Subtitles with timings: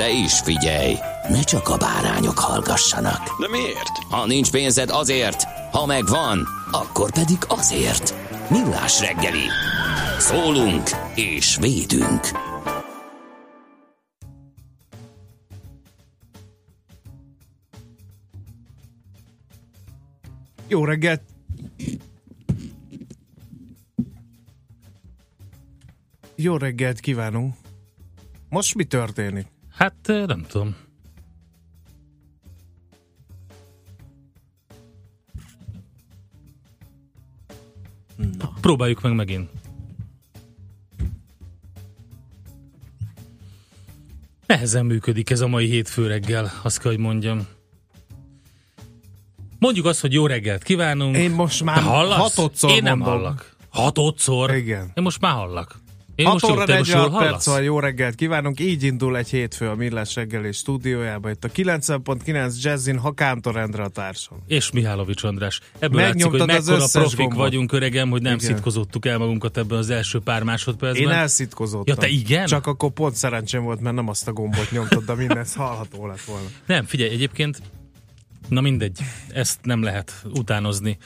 [0.00, 0.94] De is figyelj,
[1.28, 3.40] ne csak a bárányok hallgassanak.
[3.40, 3.98] De miért?
[4.10, 5.42] Ha nincs pénzed azért,
[5.72, 8.14] ha megvan, akkor pedig azért.
[8.50, 9.44] Millás reggeli.
[10.18, 12.20] Szólunk és védünk.
[20.68, 21.22] Jó reggelt!
[26.34, 27.54] Jó reggelt kívánunk!
[28.48, 29.46] Most mi történik?
[29.80, 29.94] Hát
[30.26, 30.76] nem tudom.
[38.38, 38.52] Na.
[38.60, 39.50] Próbáljuk meg megint.
[44.46, 47.46] Nehezen működik ez a mai hétfő reggel, azt kell, hogy mondjam.
[49.58, 51.16] Mondjuk azt, hogy jó reggelt kívánunk.
[51.16, 52.18] Én most már Te hallasz?
[52.34, 53.16] hatodszor Én nem mondom.
[53.18, 53.56] hallak.
[53.68, 54.54] Hatodszor?
[54.54, 54.90] Igen.
[54.94, 55.78] Én most már hallak.
[56.20, 58.60] Én 6 most jól, óra te most jól 46 perc van, jó reggelt kívánunk.
[58.60, 61.30] Így indul egy hétfő a Millás reggeli stúdiójába.
[61.30, 64.38] Itt a 90.9 Jazzin, ha Kántor Endre a társam.
[64.46, 65.60] És Mihálovics András.
[65.78, 67.36] Ebből látszik, hogy mekkora profik gombot.
[67.36, 68.46] vagyunk, öregem, hogy nem Igen.
[68.46, 71.02] szitkozottuk el magunkat ebben az első pár másodpercben.
[71.02, 71.84] Én elszitkozottam.
[71.86, 72.46] Ja, te igen?
[72.46, 76.20] Csak akkor pont szerencsém volt, mert nem azt a gombot nyomtad, de mindez hallható lett
[76.20, 76.46] volna.
[76.66, 77.62] Nem, figyelj, egyébként,
[78.48, 78.98] na mindegy,
[79.28, 80.98] ezt nem lehet utánozni.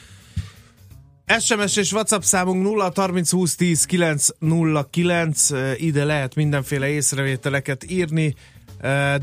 [1.39, 8.35] SMS és WhatsApp számunk 0 30 20 10 909, eh, ide lehet mindenféle észrevételeket írni.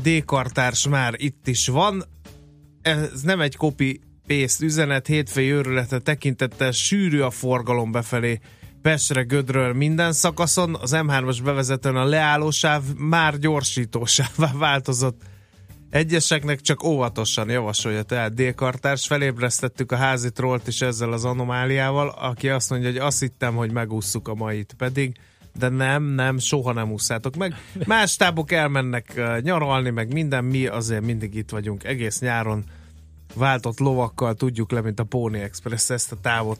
[0.02, 2.04] D-kartárs már itt is van.
[2.82, 8.40] Ez nem egy copy paste üzenet, hétfői őrülete tekintettel sűrű a forgalom befelé.
[8.82, 15.22] Pestre, Gödről minden szakaszon, az M3-as bevezetőn a leállósáv már gyorsítósává változott.
[15.92, 19.06] Egyeseknek csak óvatosan javasolja tehát D-kartárs.
[19.06, 23.72] Felébresztettük a házi trollt is ezzel az anomáliával, aki azt mondja, hogy azt hittem, hogy
[23.72, 25.16] megússzuk a mait, pedig
[25.58, 27.54] de nem, nem, soha nem ússzátok meg.
[27.86, 32.64] Más tábok elmennek nyaralni, meg minden, mi azért mindig itt vagyunk egész nyáron
[33.34, 36.58] váltott lovakkal tudjuk le, mint a Pony Express ezt a távot.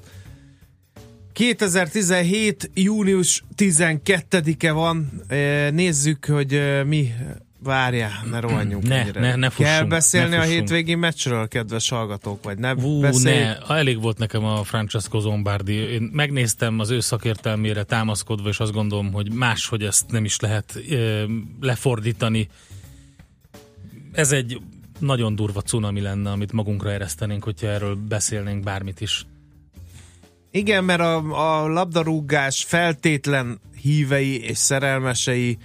[1.33, 2.71] 2017.
[2.75, 5.23] június 12-e van.
[5.71, 7.13] Nézzük, hogy mi
[7.63, 12.45] várjál, ne rohanjunk Ne, ne, ne fussunk, Kell beszélni ne a hétvégi meccsről, kedves hallgatók,
[12.45, 13.45] vagy ne Ú, beszélj?
[13.45, 15.73] ne, elég volt nekem a Francesco Zombardi.
[15.75, 20.83] Én megnéztem az ő szakértelmére támaszkodva, és azt gondolom, hogy máshogy ezt nem is lehet
[20.91, 21.25] ö,
[21.61, 22.49] lefordítani.
[24.13, 24.61] Ez egy
[24.99, 29.27] nagyon durva cunami lenne, amit magunkra eresztenénk, hogyha erről beszélnénk bármit is.
[30.51, 35.59] Igen, mert a, a labdarúgás feltétlen hívei és szerelmesei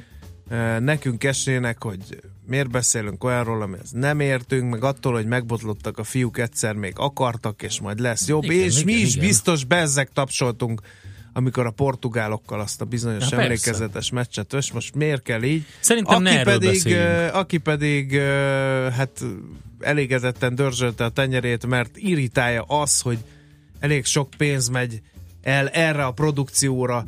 [0.80, 2.00] nekünk esnének, hogy
[2.48, 7.62] miért beszélünk olyanról, amihez nem értünk, meg attól, hogy megbotlottak a fiúk egyszer még akartak,
[7.62, 9.28] és majd lesz jobb, Igen, és igen, mi is igen.
[9.28, 10.82] biztos bezzek tapsoltunk,
[11.34, 13.44] amikor a portugálokkal azt a bizonyos Ja, persze.
[13.44, 15.66] emlékezetes meccset, és most miért kell így?
[15.80, 17.34] Szerintem ne erről pedig, beszéljünk.
[17.34, 18.20] aki pedig
[18.92, 19.24] hát
[19.80, 23.18] elégedetten dörzsölte a tenyerét, mert irritálja az, hogy
[23.80, 25.02] elég sok pénz megy
[25.42, 27.06] el erre a produkcióra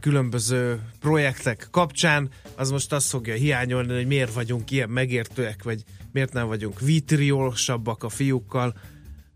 [0.00, 6.32] különböző projektek kapcsán, az most azt fogja hiányolni, hogy miért vagyunk ilyen megértőek, vagy miért
[6.32, 8.74] nem vagyunk vitriósabbak a fiúkkal.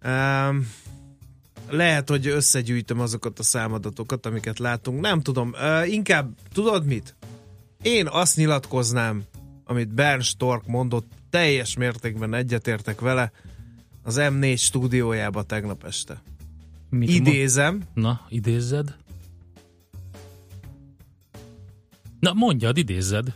[0.05, 0.71] Um,
[1.71, 5.01] lehet, hogy összegyűjtöm azokat a számadatokat, amiket látunk.
[5.01, 5.53] Nem tudom.
[5.53, 7.15] Uh, inkább, tudod mit?
[7.83, 9.23] Én azt nyilatkoznám,
[9.65, 13.33] amit Bern Stork mondott, teljes mértékben egyetértek vele
[14.03, 16.23] az M4 stúdiójába tegnap este.
[16.91, 18.97] Mit Idézem, Mo- Na, idézzed.
[22.21, 23.33] Na, mondjad, idézzed.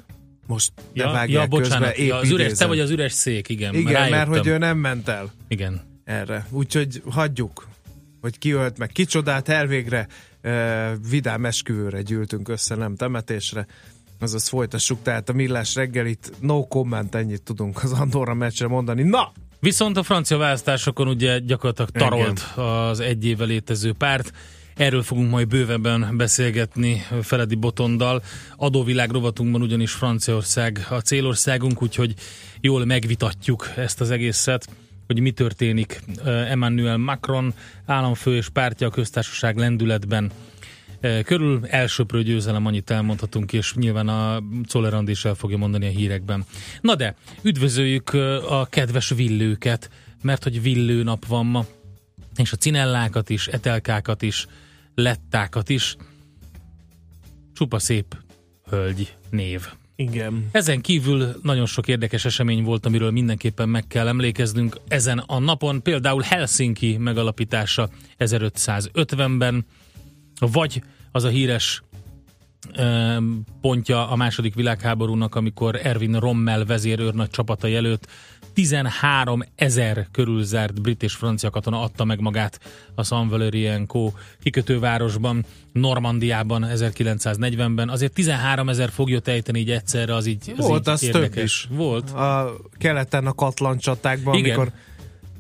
[0.47, 3.49] most ne Ja, vágják ja bocsánat, közben, ja, az üres, te vagy az üres szék,
[3.49, 3.75] igen.
[3.75, 4.33] Igen, mert rájöttem.
[4.33, 5.81] hogy ő nem ment el Igen.
[6.05, 6.47] erre.
[6.51, 7.69] Úgyhogy hagyjuk,
[8.21, 10.07] hogy ki ölt meg kicsodát, elvégre
[10.43, 13.67] uh, vidám esküvőre gyűltünk össze, nem temetésre.
[14.21, 16.33] Azaz folytassuk tehát a millás reggelit.
[16.41, 19.03] No comment, ennyit tudunk az Andorra meccsre mondani.
[19.03, 19.33] Na!
[19.61, 22.65] Viszont a francia választásokon ugye gyakorlatilag tarolt Igen.
[22.65, 24.33] az egy éve létező párt.
[24.81, 28.23] Erről fogunk majd bővebben beszélgetni Feledi Botondal.
[28.57, 32.15] Adóvilág rovatunkban ugyanis Franciaország a célországunk, úgyhogy
[32.61, 34.69] jól megvitatjuk ezt az egészet
[35.07, 37.55] hogy mi történik Emmanuel Macron
[37.87, 40.31] államfő és pártja a köztársaság lendületben
[41.25, 41.67] körül.
[41.67, 46.45] Elsőprő győzelem, annyit elmondhatunk, és nyilván a Czoller is el fogja mondani a hírekben.
[46.81, 48.13] Na de, üdvözöljük
[48.49, 49.91] a kedves villőket,
[50.23, 51.67] mert hogy villő nap van ma,
[52.37, 54.47] és a cinellákat is, etelkákat is,
[54.95, 55.97] lettákat is.
[57.53, 58.17] Csupa szép
[58.69, 59.69] hölgy név.
[59.97, 60.49] Igen.
[60.53, 65.83] Ezen kívül nagyon sok érdekes esemény volt, amiről mindenképpen meg kell emlékeznünk ezen a napon.
[65.83, 67.89] Például Helsinki megalapítása
[68.19, 69.65] 1550-ben,
[70.39, 70.83] vagy
[71.13, 71.83] az a híres
[73.61, 78.07] pontja a második világháborúnak, amikor Erwin Rommel vezérőrnagy csapata előtt
[78.65, 82.61] 13 ezer körül zárt brit és francia katona adta meg magát
[82.95, 84.13] a San Valérien Co.
[84.43, 87.89] kikötővárosban, Normandiában 1940-ben.
[87.89, 91.31] Azért 13 ezer foglyot ejteni így egyszerre, az így, az Volt, így az érdekes.
[91.35, 91.69] több is.
[91.71, 92.11] Volt.
[92.11, 94.51] A keleten a Katlan csatákban, Igen.
[94.55, 94.73] amikor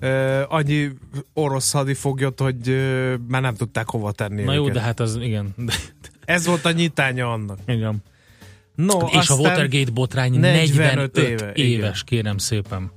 [0.01, 0.89] ö, annyi
[1.35, 4.55] orosz hadifoglyot, hogy ö, már nem tudták hova tenni Na őket.
[4.67, 5.55] jó, de hát az igen.
[6.25, 7.59] Ez volt a nyitánya annak.
[7.67, 8.03] igen.
[8.75, 11.71] No, És a Watergate botrány 45 45 éve, éve, igen.
[11.71, 12.91] éves, kérem szépen.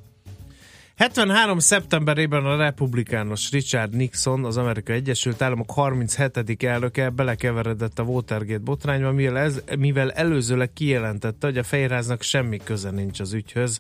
[0.96, 1.60] 73.
[1.60, 6.64] szeptemberében a republikánus Richard Nixon, az Amerikai Egyesült Államok 37.
[6.64, 12.92] elnöke belekeveredett a Watergate botrányba, mivel, ez, mivel előzőleg kijelentette, hogy a Fehérháznak semmi köze
[12.92, 13.80] nincs az ügyhöz,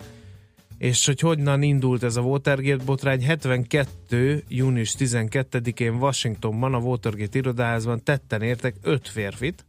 [0.77, 3.23] és hogy hogyan indult ez a Watergate botrány.
[3.23, 4.43] 72.
[4.47, 9.65] június 12-én Washingtonban a Watergate irodaházban tetten értek öt férfit,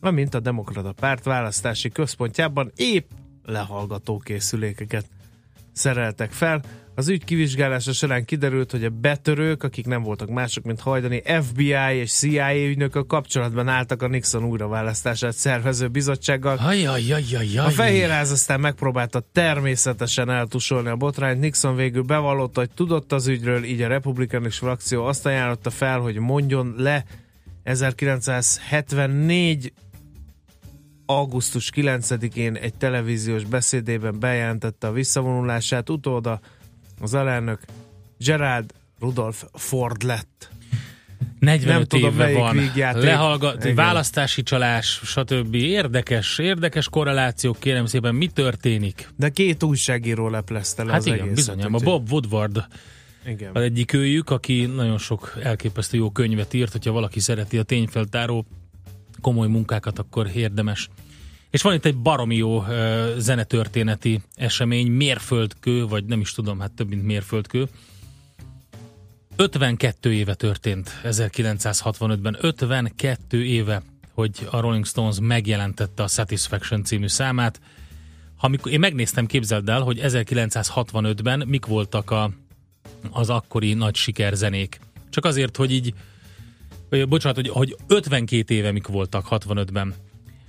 [0.00, 3.10] amint a Demokrata Párt választási központjában épp
[3.42, 5.06] lehallgató készülékeket
[5.74, 6.62] szereltek fel.
[6.96, 11.94] Az ügy kivizsgálása során kiderült, hogy a betörők, akik nem voltak mások, mint hajdani FBI
[11.94, 16.56] és CIA ügynökök kapcsolatban álltak a Nixon újraválasztását szervező bizottsággal.
[16.56, 17.56] Ajajajajaj.
[17.56, 21.40] A Fehérház aztán megpróbálta természetesen eltusolni a botrányt.
[21.40, 26.18] Nixon végül bevallotta, hogy tudott az ügyről, így a republikánus frakció azt ajánlotta fel, hogy
[26.18, 27.04] mondjon le
[27.62, 29.72] 1974
[31.06, 36.40] augusztus 9-én egy televíziós beszédében bejelentette a visszavonulását, utóda
[37.00, 37.60] az alelnök
[38.18, 40.52] Gerald Rudolf Ford lett.
[41.38, 42.70] 45 Nem tudom, éve van.
[42.94, 43.74] Lehallgat, Igen.
[43.74, 45.54] választási csalás, stb.
[45.54, 49.08] Érdekes, érdekes korrelációk, kérem szépen, mi történik?
[49.16, 51.74] De két újságíró leplezte le Hát az igen, egészet, bizonyám.
[51.74, 52.66] A Bob Woodward
[53.26, 53.50] Igen.
[53.54, 58.46] az egyik őjük, aki nagyon sok elképesztő jó könyvet írt, hogyha valaki szereti a tényfeltáró
[59.24, 60.88] komoly munkákat, akkor érdemes.
[61.50, 62.68] És van itt egy baromi jó uh,
[63.16, 67.68] zenetörténeti esemény, mérföldkő, vagy nem is tudom, hát több, mint mérföldkő.
[69.36, 73.82] 52 éve történt 1965-ben, 52 éve,
[74.14, 77.60] hogy a Rolling Stones megjelentette a Satisfaction című számát.
[78.36, 82.30] Ha mikor, én megnéztem, képzeld el, hogy 1965-ben mik voltak a,
[83.10, 84.80] az akkori nagy sikerzenék.
[85.10, 85.94] Csak azért, hogy így,
[86.98, 89.94] vagy, bocsánat, hogy, hogy 52 éve mik voltak 65-ben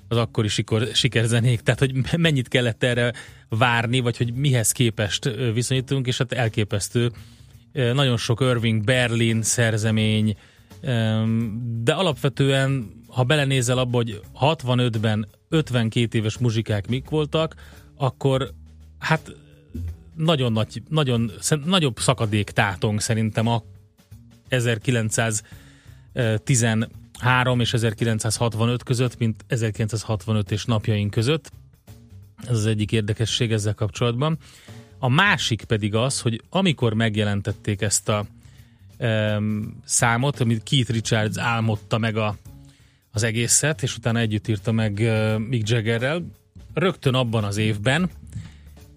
[0.08, 3.14] az akkori sikor, sikerzenék, tehát hogy mennyit kellett erre
[3.50, 7.12] várni, vagy hogy mihez képest ö, viszonyítunk, és hát elképesztő.
[7.72, 10.38] Ö, Nagyon sok Irving Berlin szerzemény,
[11.84, 17.56] de alapvetően, ha belenézel abba, hogy 65-ben 52 éves muzsikák mik voltak,
[17.96, 18.54] akkor
[19.00, 19.36] hát
[20.16, 21.32] nagyon nagy, nagyon,
[21.66, 23.64] nagyobb szakadék tátong szerintem a
[26.15, 31.51] 1913 és 1965 között, mint 1965 és napjaink között.
[32.48, 34.38] Ez az egyik érdekesség ezzel kapcsolatban.
[35.00, 38.25] A másik pedig az, hogy amikor megjelentették ezt a
[39.00, 42.38] um, számot, amit Keith Richards álmodta meg a,
[43.12, 46.25] az egészet, és utána együtt írta meg uh, Mick Jaggerrel,
[46.74, 48.10] rögtön abban az évben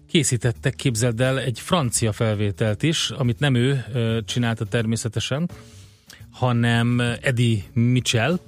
[0.09, 5.49] készítettek, képzeld el, egy francia felvételt is, amit nem ő ö, csinálta természetesen,
[6.39, 8.39] hanem Eddie Mitchell,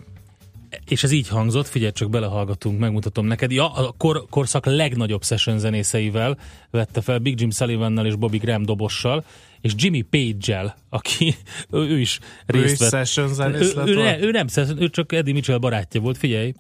[0.86, 3.52] és ez így hangzott, figyelj csak belehallgatunk, megmutatom neked.
[3.52, 6.38] Ja, a kor, korszak legnagyobb session zenészeivel
[6.70, 9.26] vette fel, Big Jim Sullivannal és Bobby Graham dobossal,
[9.62, 11.36] és Jimmy Page-el, aki
[11.70, 12.90] ő, ő is Ő is részt vett.
[12.90, 14.04] session zenész Ő, ő, volna?
[14.04, 16.54] ne, ő nem, session, ő csak Eddie Mitchell barátja volt, figyelj.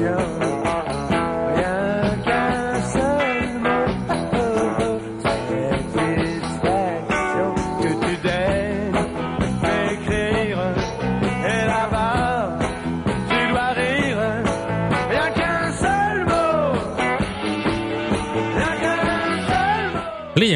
[0.00, 0.49] Yeah.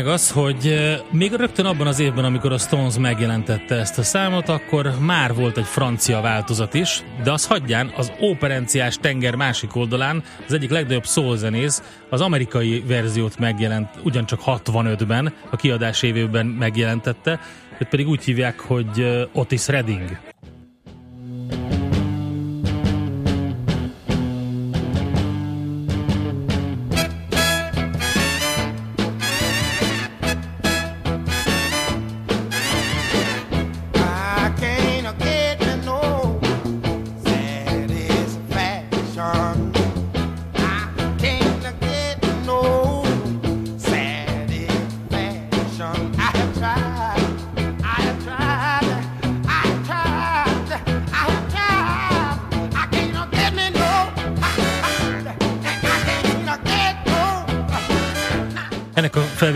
[0.05, 4.03] Lényeg az, hogy eh, még rögtön abban az évben, amikor a Stones megjelentette ezt a
[4.03, 9.77] számot, akkor már volt egy francia változat is, de az hagyján az operenciás tenger másik
[9.77, 17.41] oldalán az egyik legnagyobb szózenész az amerikai verziót megjelent ugyancsak 65-ben, a kiadás évében megjelentette,
[17.79, 20.34] őt pedig úgy hívják, hogy eh, Otis Redding.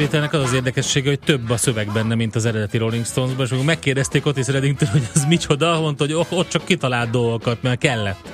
[0.09, 3.51] Felvételnek az az érdekessége, hogy több a szöveg benne, mint az eredeti Rolling Stones-ban, és
[3.51, 8.29] amikor megkérdezték Otis Reddingtől, hogy ez micsoda, mondta, hogy ott csak kitalált dolgokat, mert kellett.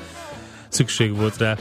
[0.69, 1.57] Szükség volt rá.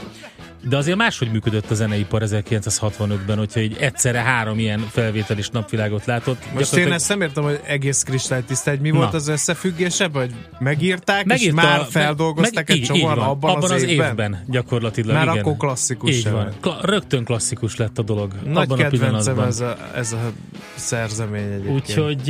[0.68, 6.04] De azért máshogy működött a zeneipar 1965-ben, hogyha így egyszerre három ilyen felvétel is napvilágot
[6.04, 6.36] látott.
[6.38, 8.96] Most én Gyakorlatilag ezt nem értem, hogy egész kristálytiszta, hogy mi Na.
[8.96, 13.82] volt az összefüggése, vagy megírták, megírta- és már feldolgozták meg- egy csomóan van, abban, az,
[13.82, 14.44] évben.
[14.48, 15.14] gyakorlatilag.
[15.14, 15.38] Már igen.
[15.38, 16.52] akkor klasszikus Így van.
[16.60, 18.32] Kla- rögtön klasszikus lett a dolog.
[18.44, 19.46] Nagy abban a kedvencem pillanatban.
[19.46, 20.32] ez a, ez a
[20.74, 21.74] szerzemény egyébként.
[21.74, 22.28] Úgyhogy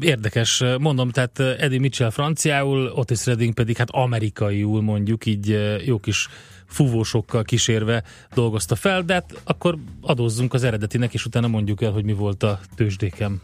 [0.00, 6.28] érdekes, mondom, tehát Eddie Mitchell franciául, Otis Redding pedig hát amerikaiul mondjuk, így jó kis
[6.70, 8.02] fúvósokkal kísérve
[8.34, 12.42] dolgozta fel, de hát akkor adózzunk az eredetinek, és utána mondjuk el, hogy mi volt
[12.42, 13.40] a tőzsdékem.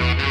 [0.00, 0.27] I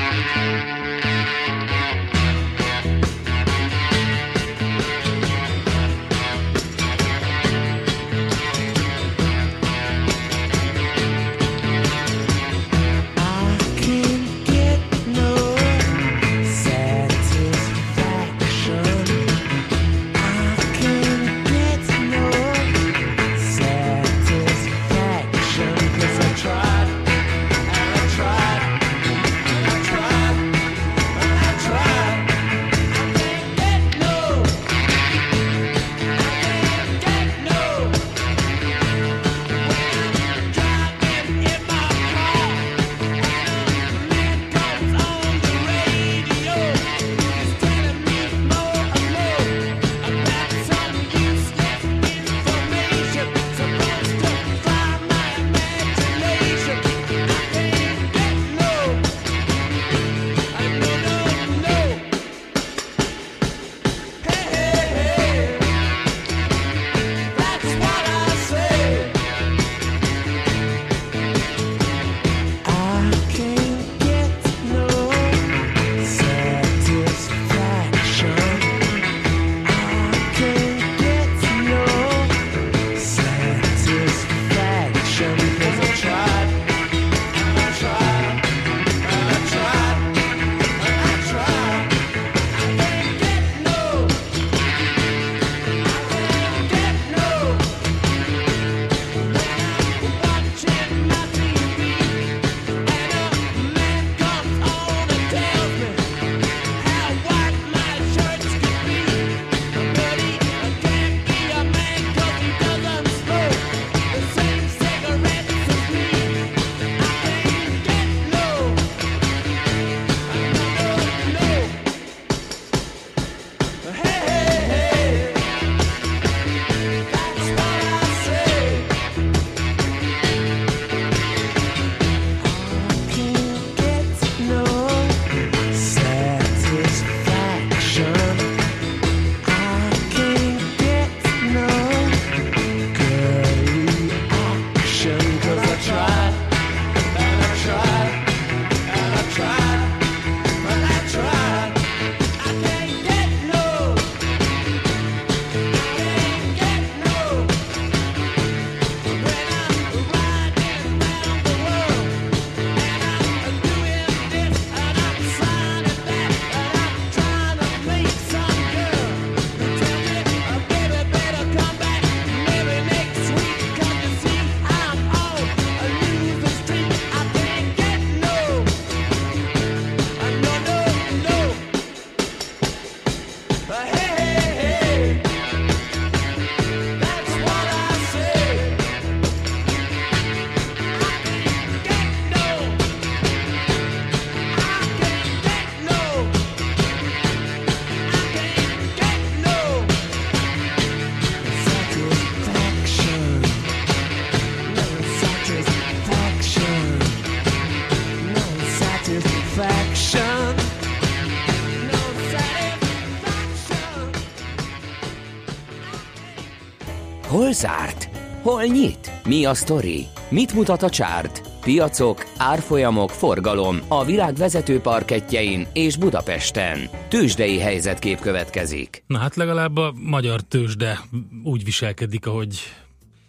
[218.47, 219.11] Hol nyit?
[219.25, 220.05] Mi a sztori?
[220.29, 221.41] Mit mutat a csárt?
[221.61, 226.79] Piacok, árfolyamok, forgalom a világ vezető parketjein és Budapesten.
[227.09, 229.03] Tősdei helyzetkép következik.
[229.07, 230.99] Na hát legalább a magyar tőzsde
[231.43, 232.59] úgy viselkedik, ahogy,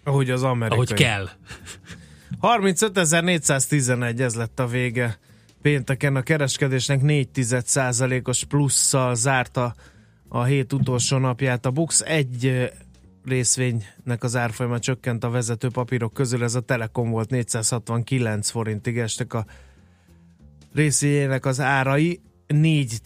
[0.04, 0.76] Ahogy az amerikai.
[0.76, 1.28] ahogy kell.
[2.40, 5.18] 35.411 ez lett a vége.
[5.62, 7.28] Pénteken a kereskedésnek 4
[8.24, 9.74] os plusszal zárta
[10.28, 11.66] a hét utolsó napját.
[11.66, 12.64] A Bux egy ö,
[13.28, 19.34] részvénynek az árfolyama csökkent a vezető papírok közül, ez a Telekom volt 469 forintig estek
[19.34, 19.46] a
[20.74, 22.20] részvényének az árai.
[22.46, 23.00] 4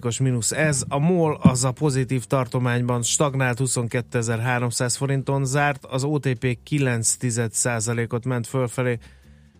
[0.00, 0.84] os mínusz ez.
[0.88, 8.46] A MOL az a pozitív tartományban stagnált 22.300 forinton zárt, az OTP 9% ot ment
[8.46, 8.98] fölfelé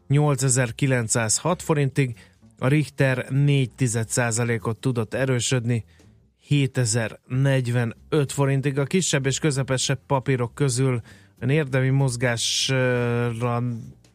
[0.09, 2.17] 8906 forintig,
[2.59, 5.85] a Richter 4% ot tudott erősödni
[6.47, 8.79] 7045 forintig.
[8.79, 11.01] A kisebb és közepesebb papírok közül
[11.41, 13.63] a érdemi mozgásra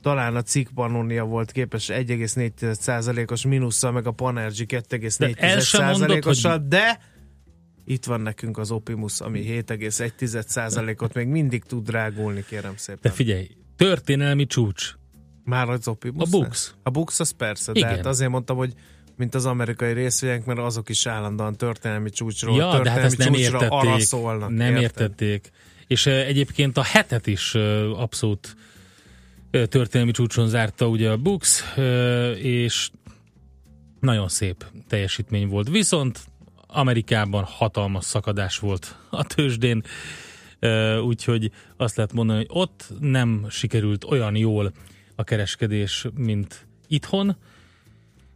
[0.02, 6.10] talán a cikk Pannonia volt képes 1,4%-os mínusszal, meg a Panergy De el sem mondod,
[6.10, 7.00] 2,4%-ossal, hogy- de
[7.86, 13.00] itt van nekünk az Opimus, ami 7,1%-ot még mindig tud drágulni, kérem szépen.
[13.02, 14.94] De figyelj, történelmi csúcs.
[15.44, 16.28] Már az Opimus?
[16.28, 16.74] A Bux.
[16.84, 17.90] A Bux az persze, Igen.
[17.90, 18.74] de hát azért mondtam, hogy
[19.20, 23.18] mint az amerikai részvények, mert azok is állandóan történelmi csúcsról, Ja, de hát történelmi ezt
[23.18, 23.90] nem csúcsra értették.
[23.90, 24.50] araszolnak.
[24.50, 24.82] Nem érted?
[24.82, 25.52] értették.
[25.88, 27.56] És egyébként a hetet is
[27.96, 28.56] abszolút
[29.52, 31.64] történelmi csúcson zárta ugye a Bux,
[32.36, 32.90] és
[34.00, 35.70] nagyon szép teljesítmény volt.
[35.70, 36.20] Viszont
[36.68, 39.84] Amerikában hatalmas szakadás volt a tőzsdén,
[41.04, 44.72] úgyhogy azt lehet mondani, hogy ott nem sikerült olyan jól
[45.16, 47.38] a kereskedés, mint itthon,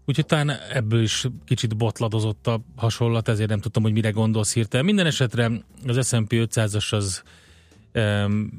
[0.06, 4.86] Úgyhogy talán ebből is kicsit botladozott a hasonlat, ezért nem tudtam, hogy mire gondolsz hirtelen.
[4.86, 5.52] Minden esetre
[5.88, 7.24] az S&P 500-as az
[7.94, 8.50] um,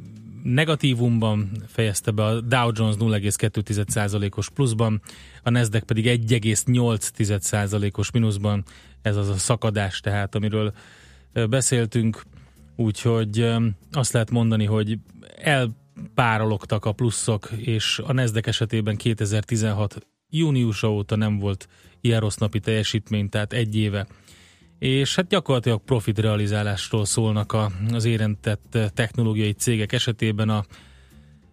[0.45, 5.01] negatívumban fejezte be, a Dow Jones 0,2%-os pluszban,
[5.43, 8.65] a Nasdaq pedig 1,8%-os mínuszban.
[9.03, 10.73] Ez az a szakadás tehát, amiről
[11.49, 12.23] beszéltünk.
[12.77, 13.53] Úgyhogy
[13.93, 14.99] azt lehet mondani, hogy
[15.37, 20.07] elpárologtak a pluszok, és a Nasdaq esetében 2016
[20.39, 21.69] júniusa óta nem volt
[22.01, 24.07] ilyen rossz napi teljesítmény, tehát egy éve.
[24.79, 30.65] És hát gyakorlatilag profit realizálásról szólnak a, az érintett eh, technológiai cégek esetében a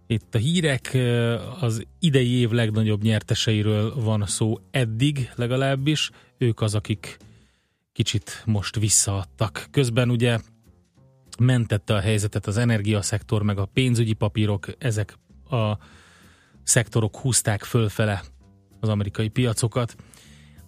[0.07, 6.09] itt a hírek eh, az idei év legnagyobb nyerteseiről van szó eddig legalábbis.
[6.37, 7.17] Ők az, akik
[7.93, 9.67] kicsit most visszaadtak.
[9.71, 10.39] Közben ugye
[11.39, 15.17] mentette a helyzetet az energiaszektor, meg a pénzügyi papírok, ezek
[15.49, 15.77] a
[16.63, 18.23] szektorok húzták fölfele
[18.81, 19.95] az amerikai piacokat.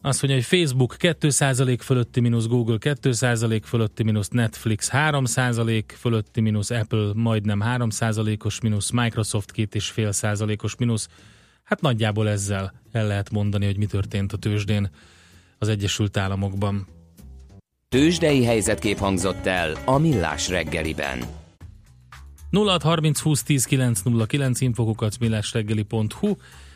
[0.02, 6.70] Azt mondja, hogy Facebook 2% fölötti mínusz, Google 2% fölötti mínusz, Netflix 3% fölötti mínusz,
[6.70, 11.08] Apple majdnem 3%-os mínusz, Microsoft 2,5%-os mínusz.
[11.64, 14.90] Hát nagyjából ezzel el lehet mondani, hogy mi történt a tőzsdén
[15.58, 16.88] az Egyesült Államokban.
[17.90, 21.24] Tősdei helyzetkép hangzott el a Millás reggeliben.
[22.52, 26.36] 0630 20 10 909 infokukat millásreggeli.hu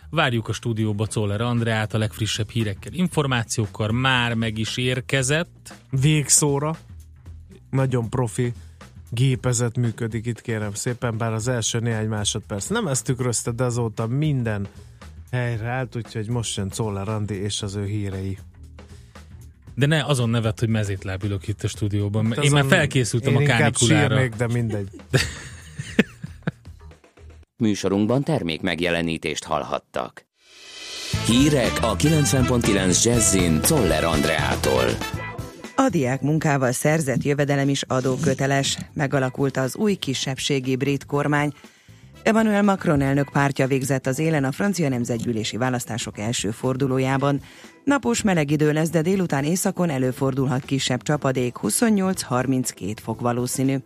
[0.10, 5.74] Várjuk a stúdióba Czoller Andreát a legfrissebb hírekkel, információkkal már meg is érkezett.
[5.90, 6.78] Végszóra.
[7.70, 8.54] Nagyon profi
[9.10, 14.08] gépezet működik itt, kérem szépen, bár az első néhány másodperc nem ezt tükrözte, de azóta
[14.08, 14.68] minden
[15.32, 18.38] helyre állt, úgyhogy most jön Czoller Andi és az ő hírei.
[19.76, 22.26] De ne azon nevet, hogy mezétláb ülök itt a stúdióban.
[22.26, 24.16] mert Én már felkészültem én a kánikulára.
[24.16, 24.90] sírnék, de mindegy.
[27.60, 30.26] Műsorunkban termék megjelenítést hallhattak.
[31.26, 34.86] Hírek a 90.9 Jazzin Toller Andreától.
[35.76, 38.78] A diák munkával szerzett jövedelem is adóköteles.
[38.94, 41.52] Megalakult az új kisebbségi brit kormány.
[42.24, 47.42] Emmanuel Macron elnök pártja végzett az élen a francia nemzetgyűlési választások első fordulójában.
[47.84, 53.78] Napos meleg idő lesz, de délután északon előfordulhat kisebb csapadék, 28-32 fok valószínű.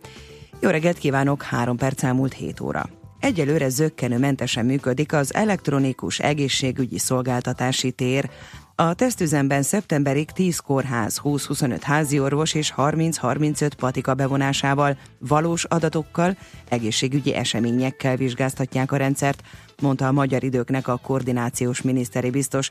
[0.60, 2.88] Jó reggelt kívánok, 3 perc elmúlt 7 óra.
[3.22, 8.30] Egyelőre zöggenőmentesen működik az elektronikus egészségügyi szolgáltatási tér.
[8.74, 16.36] A tesztüzemben szeptemberig 10 kórház, 20-25 háziorvos és 30-35 patika bevonásával, valós adatokkal,
[16.68, 19.42] egészségügyi eseményekkel vizsgáztatják a rendszert,
[19.82, 22.70] mondta a magyar időknek a koordinációs miniszteri biztos.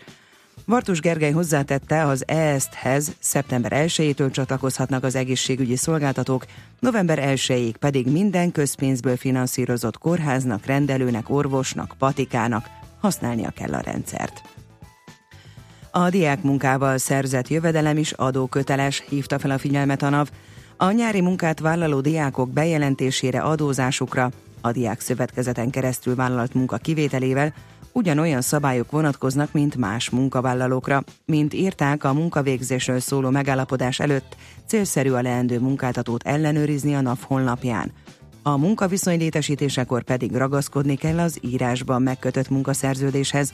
[0.65, 6.45] Vartus Gergely hozzátette, az ESZT-hez szeptember 1-től csatlakozhatnak az egészségügyi szolgáltatók,
[6.79, 12.69] november 1-ig pedig minden közpénzből finanszírozott kórháznak, rendelőnek, orvosnak, patikának
[12.99, 14.41] használnia kell a rendszert.
[15.91, 20.29] A diák munkával szerzett jövedelem is adóköteles, hívta fel a figyelmet a NAV.
[20.77, 27.53] A nyári munkát vállaló diákok bejelentésére adózásukra a diák szövetkezeten keresztül vállalt munka kivételével
[27.93, 31.03] ugyanolyan szabályok vonatkoznak, mint más munkavállalókra.
[31.25, 34.35] Mint írták a munkavégzésről szóló megállapodás előtt,
[34.67, 37.91] célszerű a leendő munkáltatót ellenőrizni a NAV honlapján.
[38.43, 43.53] A munkaviszony létesítésekor pedig ragaszkodni kell az írásban megkötött munkaszerződéshez.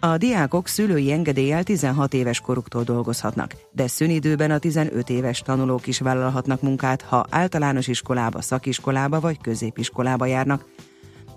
[0.00, 5.98] A diákok szülői engedéllyel 16 éves koruktól dolgozhatnak, de szünidőben a 15 éves tanulók is
[5.98, 10.64] vállalhatnak munkát, ha általános iskolába, szakiskolába vagy középiskolába járnak.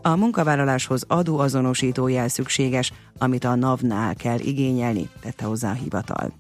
[0.05, 6.33] A munkavállaláshoz adóazonosító jel szükséges, amit a NAV-nál kell igényelni, tette hozzá a hivatal.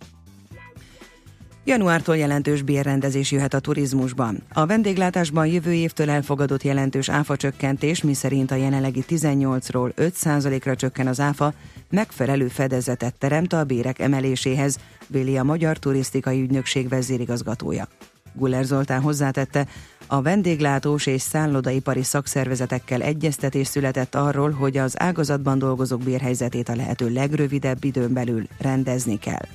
[1.63, 4.43] Januártól jelentős bérrendezés jöhet a turizmusban.
[4.53, 11.53] A vendéglátásban jövő évtől elfogadott jelentős áfacsökkentés, miszerint a jelenlegi 18-ról 5%-ra csökken az áfa,
[11.89, 17.87] megfelelő fedezetet teremt a bérek emeléséhez, véli a Magyar Turisztikai Ügynökség vezérigazgatója.
[18.35, 19.67] Guller Zoltán hozzátette,
[20.07, 27.09] a vendéglátós és szállodaipari szakszervezetekkel egyeztetés született arról, hogy az ágazatban dolgozók bérhelyzetét a lehető
[27.09, 29.45] legrövidebb időn belül rendezni kell.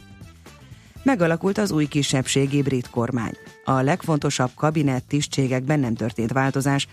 [1.03, 3.33] Megalakult az új kisebbségi brit kormány.
[3.65, 6.89] A legfontosabb kabinett tisztségekben nem történt változás.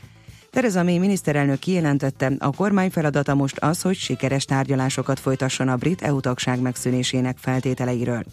[0.49, 6.01] Theresa May miniszterelnök kijelentette, a kormány feladata most az, hogy sikeres tárgyalásokat folytasson a brit
[6.01, 8.23] EU tagság megszűnésének feltételeiről.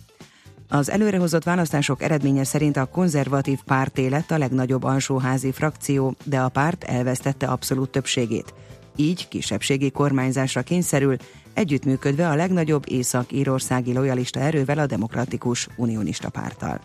[0.69, 6.49] Az előrehozott választások eredménye szerint a konzervatív párté lett a legnagyobb alsóházi frakció, de a
[6.49, 8.55] párt elvesztette abszolút többségét.
[8.97, 11.17] Így kisebbségi kormányzásra kényszerül,
[11.55, 16.81] együttműködve a legnagyobb észak-írországi lojalista erővel a Demokratikus Unionista párttal.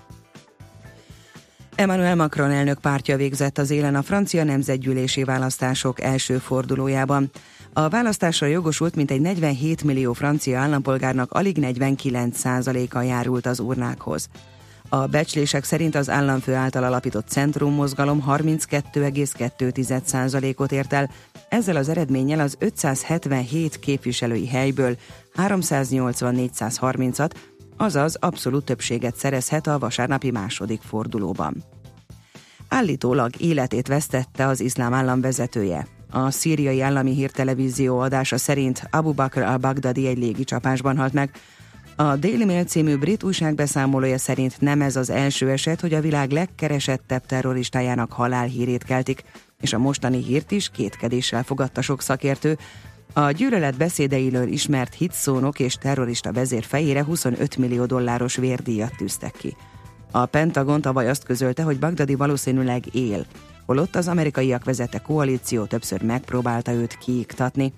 [1.75, 7.31] Emmanuel Macron elnök pártja végzett az élen a francia nemzetgyűlési választások első fordulójában.
[7.73, 14.29] A választásra jogosult mintegy 47 millió francia állampolgárnak alig 49%-a járult az urnákhoz.
[14.89, 21.11] A becslések szerint az államfő által alapított Centrum mozgalom 32,2%-ot ért el,
[21.49, 24.97] ezzel az eredménnyel az 577 képviselői helyből
[25.35, 27.31] 380-430-at,
[27.77, 31.63] azaz abszolút többséget szerezhet a vasárnapi második fordulóban.
[32.69, 35.87] Állítólag életét vesztette az iszlám állam vezetője.
[36.11, 41.31] A szíriai állami hírtelevízió adása szerint Abu Bakr al-Baghdadi egy légicsapásban halt meg.
[41.95, 46.01] A Daily Mail című brit újság beszámolója szerint nem ez az első eset, hogy a
[46.01, 49.23] világ legkeresettebb terroristájának halálhírét keltik,
[49.61, 52.57] és a mostani hírt is kétkedéssel fogadta sok szakértő.
[53.13, 59.55] A gyűlölet beszédeiről ismert hitszónok és terrorista vezér fejére 25 millió dolláros vérdíjat tűztek ki.
[60.11, 63.25] A Pentagon tavaly azt közölte, hogy Bagdadi valószínűleg él,
[63.69, 67.73] holott az amerikaiak vezette koalíció többször megpróbálta őt kiiktatni.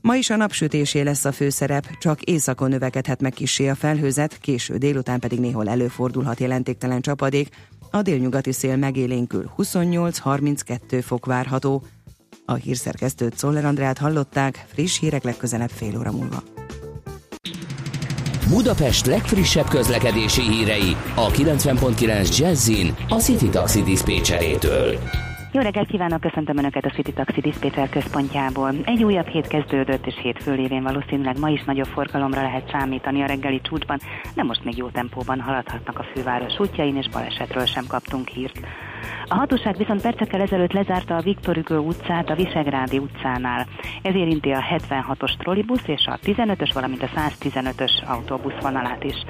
[0.00, 4.76] Ma is a napsütésé lesz a főszerep, csak éjszakon növekedhet meg kissé a felhőzet, késő
[4.76, 7.48] délután pedig néhol előfordulhat jelentéktelen csapadék,
[7.90, 11.82] a délnyugati szél megélénkül 28-32 fok várható.
[12.44, 16.42] A hírszerkesztőt Szoller Andrát hallották, friss hírek legközelebb fél óra múlva.
[18.50, 24.98] Budapest legfrissebb közlekedési hírei a 90.9 Jazzin a City Taxi Dispécsejétől.
[25.52, 28.74] Jó reggelt kívánok, köszöntöm Önöket a City Taxi Dispatcher központjából.
[28.84, 33.26] Egy újabb hét kezdődött, és hétfő lévén valószínűleg ma is nagyobb forgalomra lehet számítani a
[33.26, 33.98] reggeli csúcsban,
[34.34, 38.60] de most még jó tempóban haladhatnak a főváros útjain, és balesetről sem kaptunk hírt.
[39.28, 43.66] A hatóság viszont percekkel ezelőtt lezárta a Viktor Hugo utcát a Visegrádi utcánál.
[44.02, 49.24] Ez érinti a 76-os trollibusz és a 15-ös, valamint a 115-ös autóbusz vonalát is.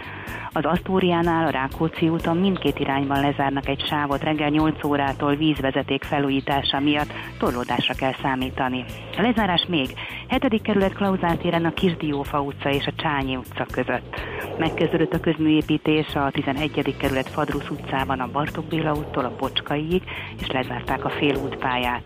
[0.52, 6.80] Az Asztóriánál, a Rákóczi úton mindkét irányban lezárnak egy sávot reggel 8 órától vízvezeték felújítása
[6.80, 8.84] miatt torlódásra kell számítani.
[9.16, 9.88] A lezárás még
[10.28, 10.62] 7.
[10.62, 14.20] kerület Klauzál téren a Kisdiófa utca és a Csányi utca között.
[14.58, 16.96] Megkezdődött a közműépítés a 11.
[16.98, 20.02] kerület Fadrusz utcában a Bartók Béla úttól a Bocskaiig,
[20.40, 22.02] és lezárták a félútpályát.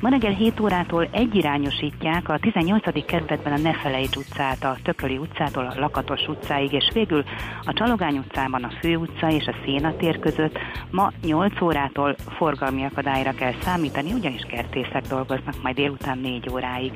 [0.00, 3.04] Ma reggel 7 órától egyirányosítják a 18.
[3.04, 7.24] kerületben a Nefelejts utcát, a Tököli utcától a Lakatos utcáig, és végül
[7.64, 10.58] a Csalogány utcában a Fő utca és a Széna tér között
[10.90, 16.92] ma 8 órától forgalmi akadályra kell számítani, ugyanis kertészek dolgoznak majd délután 4 óráig.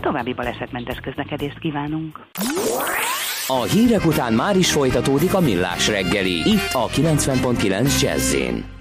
[0.00, 2.20] További balesetmentes közlekedést kívánunk!
[3.46, 8.79] A hírek után már is folytatódik a millás reggeli, itt a 90.9 Jazzin.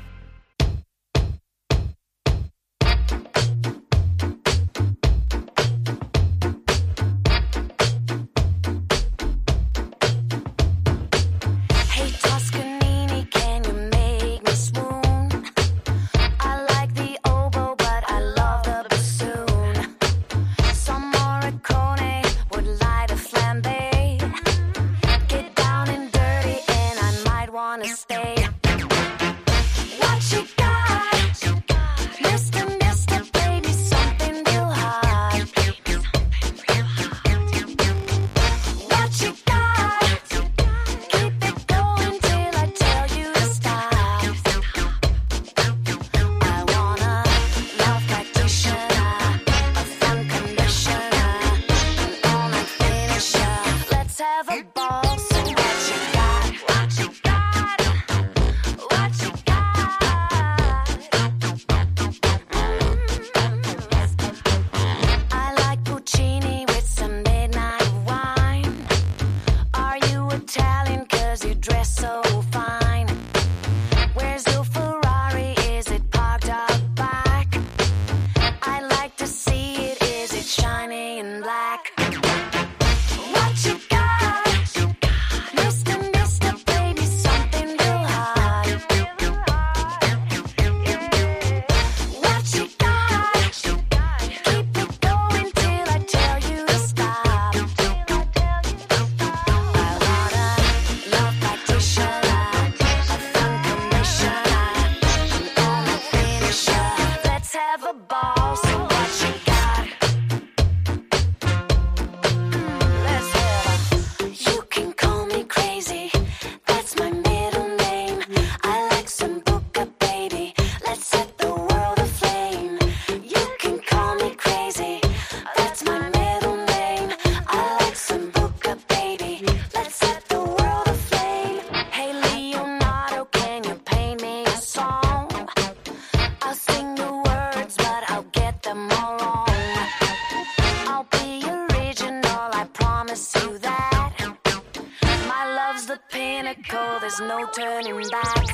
[146.39, 148.45] pinnacle, there's no turning back.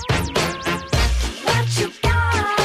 [1.44, 2.65] What you got?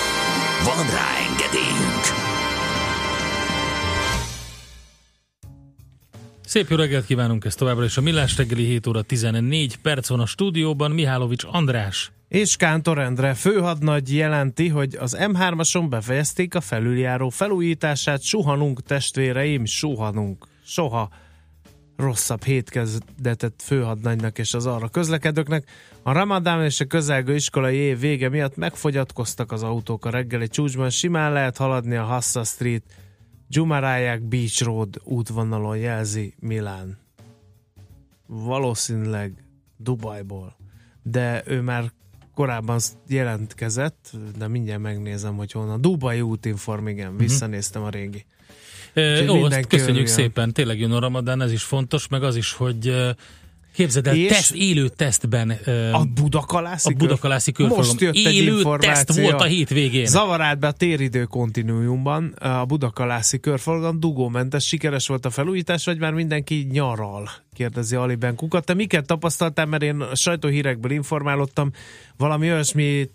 [0.63, 2.03] Van rá engedélyünk!
[6.45, 10.19] Szép jó reggelt kívánunk ezt továbbra is a Millás reggeli 7 óra 14 perc van
[10.19, 10.91] a stúdióban.
[10.91, 12.11] Mihálovics András.
[12.27, 20.47] És Kántor Endre főhadnagy jelenti, hogy az M3-ason befejezték a felüljáró felújítását, suhanunk testvéreim, suhanunk,
[20.65, 21.09] soha
[22.01, 25.69] rosszabb hétkezdetet főhadnagynak és az arra közlekedőknek.
[26.03, 30.89] A Ramadán és a közelgő iskolai év vége miatt megfogyatkoztak az autók a reggeli csúcsban,
[30.89, 32.83] simán lehet haladni a Hassa Street,
[33.49, 36.97] Jumarayák Beach Road útvonalon jelzi Milán.
[38.27, 39.43] Valószínűleg
[39.77, 40.55] Dubajból.
[41.03, 41.91] De ő már
[42.33, 45.81] korábban jelentkezett, de mindjárt megnézem, hogy honnan.
[45.81, 48.25] Dubai útinform, igen, visszanéztem a régi.
[48.95, 50.05] Úgyhogy ó, azt köszönjük örüljön.
[50.05, 52.93] szépen, tényleg jön a Ramadán, ez is fontos, meg az is, hogy
[53.73, 55.49] képzeld el, teszt, élő tesztben
[55.91, 57.89] A Budakalászi, a Budakalászi körforgalom.
[57.89, 60.05] Most jött egy Élő teszt volt a hétvégén.
[60.05, 66.13] Zavarált be a téridő kontinuumban a Budakalászi körforgalom dugómentes, sikeres volt a felújítás, vagy már
[66.13, 67.29] mindenki nyaral?
[67.53, 68.65] Kérdezi Ali Benkukat.
[68.65, 71.71] Te miket tapasztaltál, mert én a sajtóhírekből informálódtam,
[72.17, 73.09] valami olyasmi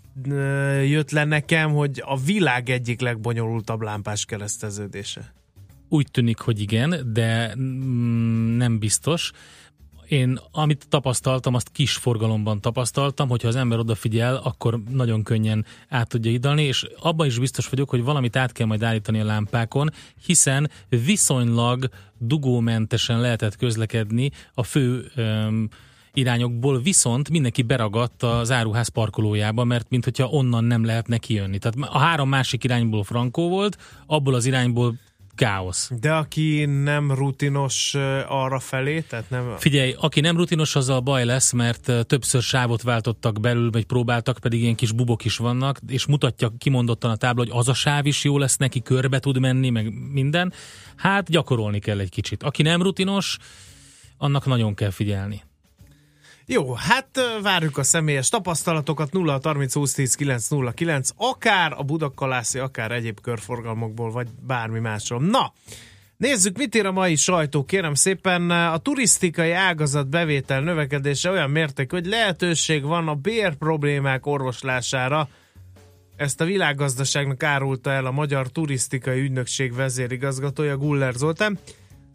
[0.85, 5.35] jött le nekem, hogy a világ egyik legbonyolultabb lámpás kereszteződése.
[5.89, 9.31] Úgy tűnik, hogy igen, de mm, nem biztos.
[10.07, 16.07] Én amit tapasztaltam, azt kis forgalomban tapasztaltam, hogyha az ember odafigyel, akkor nagyon könnyen át
[16.07, 19.89] tudja idalni, és abban is biztos vagyok, hogy valamit át kell majd állítani a lámpákon,
[20.25, 25.69] hiszen viszonylag dugómentesen lehetett közlekedni a fő öm,
[26.13, 31.57] irányokból, viszont mindenki beragadt az áruház parkolójába, mert mintha onnan nem lehetne kijönni.
[31.57, 34.95] Tehát a három másik irányból frankó volt, abból az irányból
[35.37, 35.89] káosz.
[35.99, 37.95] De aki nem rutinos
[38.27, 39.55] arra felé, tehát nem...
[39.57, 44.61] Figyelj, aki nem rutinos, azzal baj lesz, mert többször sávot váltottak belül, vagy próbáltak, pedig
[44.61, 48.23] ilyen kis bubok is vannak, és mutatja kimondottan a tábla, hogy az a sáv is
[48.23, 50.53] jó lesz neki, körbe tud menni, meg minden.
[50.95, 52.43] Hát gyakorolni kell egy kicsit.
[52.43, 53.37] Aki nem rutinos,
[54.17, 55.41] annak nagyon kell figyelni.
[56.49, 61.83] Jó, hát várjuk a személyes tapasztalatokat 0 30 20 10 9 0 9, akár a
[61.83, 65.21] Budakalászi, akár egyéb körforgalmokból, vagy bármi másról.
[65.21, 65.53] Na,
[66.17, 67.63] nézzük, mit ír a mai sajtó.
[67.63, 74.25] Kérem szépen, a turisztikai ágazat bevétel növekedése olyan mértékű, hogy lehetőség van a bér problémák
[74.25, 75.29] orvoslására.
[76.15, 81.59] Ezt a világgazdaságnak árulta el a Magyar Turisztikai Ügynökség vezérigazgatója Guller Zoltán.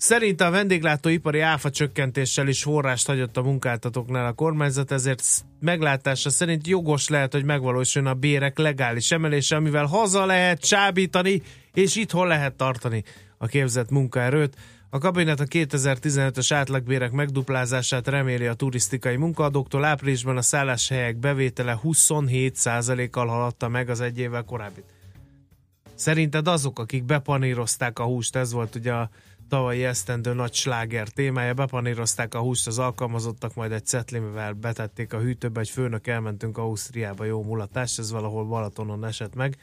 [0.03, 5.25] Szerint a vendéglátóipari áfa csökkentéssel is forrást hagyott a munkáltatóknál a kormányzat, ezért
[5.61, 11.97] meglátása szerint jogos lehet, hogy megvalósuljon a bérek legális emelése, amivel haza lehet csábítani, és
[11.97, 13.05] itthon lehet tartani
[13.38, 14.57] a képzett munkaerőt.
[14.91, 19.85] A kabinet a 2015-ös átlagbérek megduplázását reméli a turisztikai munkaadóktól.
[19.85, 24.83] Áprilisban a szálláshelyek bevétele 27%-kal haladta meg az egy évvel korábbi.
[25.95, 29.11] Szerinted azok, akik bepanírozták a húst, ez volt ugye a
[29.53, 35.19] tavalyi esztendő nagy sláger témája, bepanírozták a húst az alkalmazottak, majd egy cetlimivel betették a
[35.19, 39.57] hűtőbe, egy főnök elmentünk Ausztriába, jó mulatás, ez valahol Balatonon esett meg,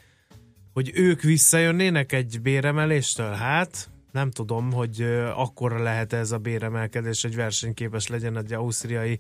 [0.74, 3.32] hogy ők visszajönnének egy béremeléstől?
[3.32, 9.20] Hát, nem tudom, hogy ö, akkora lehet ez a béremelkedés, hogy versenyképes legyen egy ausztriai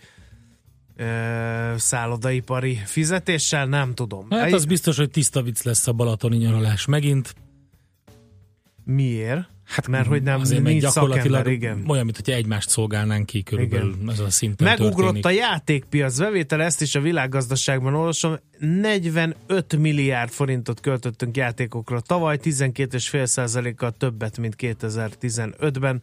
[0.95, 4.29] ö, szállodaipari fizetéssel, nem tudom.
[4.29, 7.35] Hát az biztos, hogy tiszta vicc lesz a balatoni nyaralás megint.
[8.83, 9.57] Miért?
[9.69, 11.83] Hát mert hogy nem Azért, mert nincs gyakorlatilag szakember, igen.
[11.89, 14.09] olyan, mint hogyha egymást szolgálnánk ki körülbelül Igen.
[14.11, 15.25] ez a szinten Megugrott történik.
[15.25, 18.39] a játékpiac bevétele, ezt is a világgazdaságban olvasom.
[18.59, 21.99] 45 milliárd forintot költöttünk játékokra.
[21.99, 26.01] Tavaly 12,5%-kal többet, mint 2015-ben.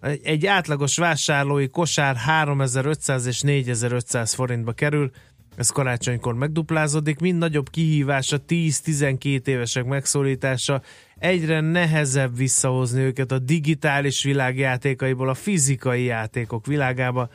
[0.00, 5.10] Egy- Egy átlagos vásárlói kosár 3500 és 4500 forintba kerül.
[5.56, 7.18] Ez karácsonykor megduplázódik.
[7.18, 10.82] Mind nagyobb kihívás a 10-12 évesek megszólítása.
[11.18, 17.28] Egyre nehezebb visszahozni őket a digitális világ játékaiból a fizikai játékok világába.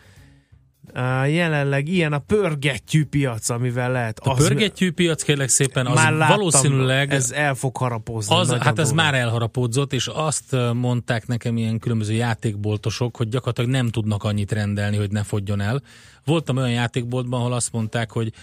[1.28, 4.20] Jelenleg ilyen a pörgettyű piac, amivel lehet.
[4.20, 8.36] A pörgettyű piac kérlek szépen, az már láttam, valószínűleg ez el fog harapózni.
[8.36, 13.90] az, hát ez már elharapódzott, és azt mondták nekem ilyen különböző játékboltosok, hogy gyakorlatilag nem
[13.90, 15.82] tudnak annyit rendelni, hogy ne fogjon el.
[16.26, 18.34] Voltam olyan játékboltban, ahol azt mondták, hogy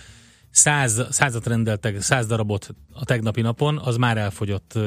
[0.56, 4.78] száz, százat rendeltek, száz darabot a tegnapi napon, az már elfogyott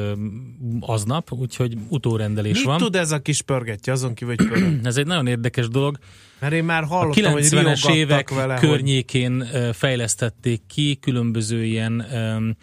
[0.79, 2.77] aznap, úgyhogy utórendelés Mit van.
[2.77, 4.79] tud ez a kis pörgetty, azon kívül, hogy?
[4.83, 5.97] Ez egy nagyon érdekes dolog.
[6.39, 10.97] Mert én már A hallottam, hogy 90-es riogattak évek vele, hogy környékén ö, fejlesztették ki
[11.01, 12.55] különböző ilyen öm,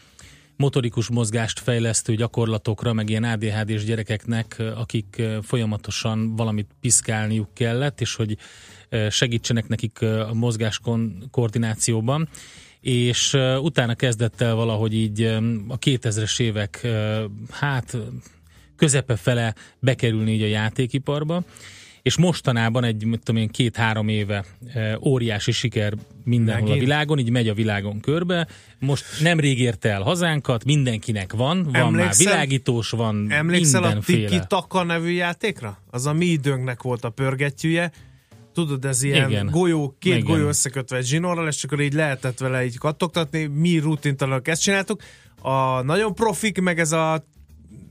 [0.57, 8.37] motorikus mozgást fejlesztő gyakorlatokra, meg ilyen ADHD-s gyerekeknek, akik folyamatosan valamit piszkálniuk kellett, és hogy
[9.11, 10.81] segítsenek nekik a mozgás
[11.31, 12.29] koordinációban.
[12.81, 15.23] És utána kezdett el valahogy így
[15.69, 16.87] a 2000-es évek
[17.51, 17.97] hát
[18.77, 21.45] közepe fele bekerülni így a játékiparba,
[22.07, 24.45] és mostanában egy, mit tudom én, két-három éve
[24.75, 25.95] e, óriási siker
[26.25, 26.83] mindenhol Megint?
[26.83, 28.47] a világon, így megy a világon körbe.
[28.79, 34.29] Most nemrég érte el hazánkat, mindenkinek van, van már Emlékszel- világítós, van Emlékszel a mindenféle.
[34.29, 35.79] Tiki Taka nevű játékra?
[35.91, 37.93] Az a mi időnknek volt a pörgettyűje.
[38.55, 39.47] Tudod, ez ilyen Igen.
[39.51, 40.25] golyó, két Igen.
[40.25, 43.45] golyó összekötve egy zsinórral, és akkor így lehetett vele így kattogtatni.
[43.47, 45.03] Mi rutintalanok ezt csináltuk.
[45.41, 47.27] A nagyon profik, meg ez a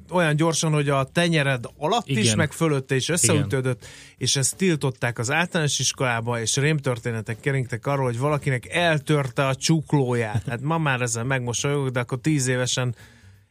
[0.10, 2.38] olyan gyorsan, hogy a tenyered alatt is, Igen.
[2.38, 3.86] meg fölötte is összeütődött,
[4.18, 10.43] és ezt tiltották az általános iskolába, és rémtörténetek keringtek arról, hogy valakinek eltörte a csuklóját.
[10.47, 12.95] Hát ma már ezzel megmosolyogok, de akkor tíz évesen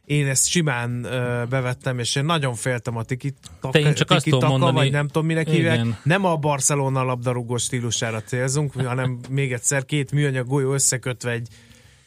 [0.05, 3.33] én ezt simán ö, bevettem, és én nagyon féltem a tiki
[3.71, 5.75] én csak taka, mondani- vagy nem tudom minek hívják.
[5.75, 5.97] Igen.
[6.03, 11.47] Nem a Barcelona labdarúgó stílusára célzunk, hanem még egyszer két műanyag golyó összekötve egy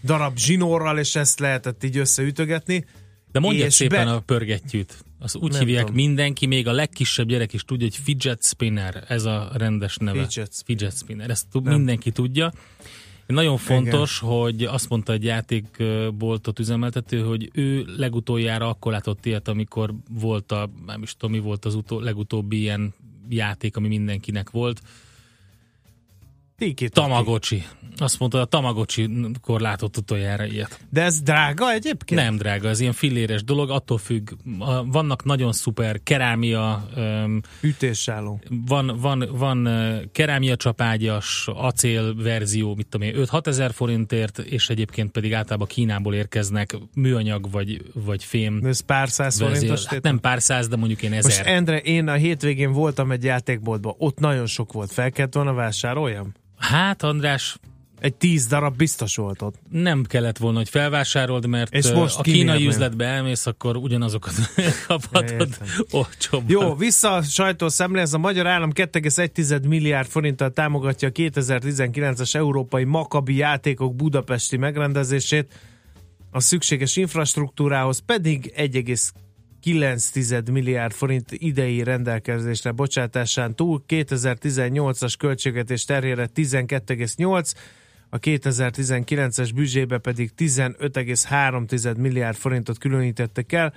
[0.04, 2.84] darab zsinórral, és ezt lehetett így összeütögetni.
[3.32, 5.04] De mondja szépen be- a pörgettyűt.
[5.18, 5.96] Az úgy Nem hívják tudom.
[5.96, 10.18] mindenki, még a legkisebb gyerek is tudja, hogy fidget spinner, ez a rendes neve.
[10.18, 10.64] Fidget spinner.
[10.64, 11.30] fidget spinner.
[11.30, 12.52] Ezt tud, mindenki tudja.
[13.26, 14.34] Nagyon fontos, Igen.
[14.34, 20.70] hogy azt mondta egy játékboltot üzemeltető, hogy ő legutoljára akkor látott ilyet, amikor volt a,
[20.86, 22.94] nem is tudom, mi volt az utó, legutóbbi ilyen
[23.28, 24.82] játék, ami mindenkinek volt.
[26.58, 27.64] Tiki Tamagocsi.
[27.96, 30.80] Azt mondta, a Tamagocsi-kor látott utoljára ilyet.
[30.90, 32.20] De ez drága egyébként?
[32.20, 34.30] Nem drága, ez ilyen filléres dolog, attól függ.
[34.84, 36.88] Vannak nagyon szuper kerámia,
[37.60, 38.40] Ütésálló.
[38.66, 39.68] van, van, van
[40.12, 46.14] kerámia csapágyas, acél verzió, mit tudom én, 5-6 ezer forintért, és egyébként pedig általában Kínából
[46.14, 50.76] érkeznek műanyag vagy, vagy fém De ez pár száz forintos Hát nem pár száz, de
[50.76, 51.46] mondjuk én Most ezer.
[51.46, 54.92] Endre, én a hétvégén voltam egy játékboltban, ott nagyon sok volt.
[54.92, 56.32] Fel kellett volna vásároljam?
[56.58, 57.58] Hát András,
[58.00, 59.54] Egy tíz darab biztos volt ott.
[59.70, 64.34] nem kellett volna, hogy felvásárold, mert És most a kínai üzletbe elmész, akkor ugyanazokat
[64.86, 65.58] kaphatod
[65.90, 66.50] olcsóbban.
[66.50, 72.84] Jó, vissza a sajtószemle, ez a magyar állam 2,1 milliárd forinttal támogatja a 2019-es európai
[72.84, 75.52] Makabi játékok budapesti megrendezését,
[76.30, 78.52] a szükséges infrastruktúrához pedig
[79.64, 87.52] 1,9 milliárd forint idei rendelkezésre bocsátásán túl 2018-as költségvetés terhére 12,8,
[88.10, 93.74] a 2019-es büdzsébe pedig 15,3 milliárd forintot különítettek el.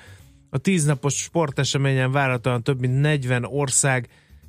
[0.50, 4.08] A tíznapos sporteseményen várhatóan több mint 40 ország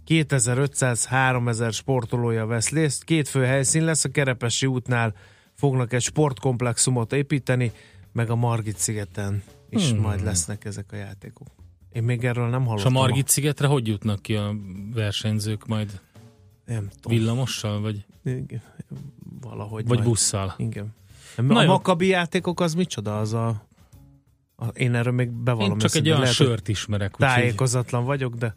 [0.09, 3.05] 2500-3000 sportolója vesz részt.
[3.05, 5.15] Két fő helyszín lesz, a Kerepesi útnál
[5.55, 7.73] fognak egy sportkomplexumot építeni,
[8.13, 9.43] meg a Margit szigeten
[9.73, 10.01] is hmm.
[10.01, 11.47] majd lesznek ezek a játékok.
[11.93, 12.97] Én még erről nem És hallottam.
[12.97, 14.55] a Margit szigetre hogy jutnak ki a
[14.95, 16.01] versenyzők majd?
[16.65, 17.19] Nem tudom.
[17.19, 18.63] Villamossal, vagy, Igen,
[19.41, 20.09] Valahogy vagy majd.
[20.09, 20.55] busszal?
[20.57, 20.95] Igen.
[21.37, 21.69] Na a jó.
[21.69, 23.19] Makabi játékok az micsoda?
[23.19, 23.67] Az a,
[24.57, 27.17] a én erről még bevallom Én csak egy őszintén, olyan lehet, sört ismerek.
[27.17, 28.57] Tájékozatlan vagyok, de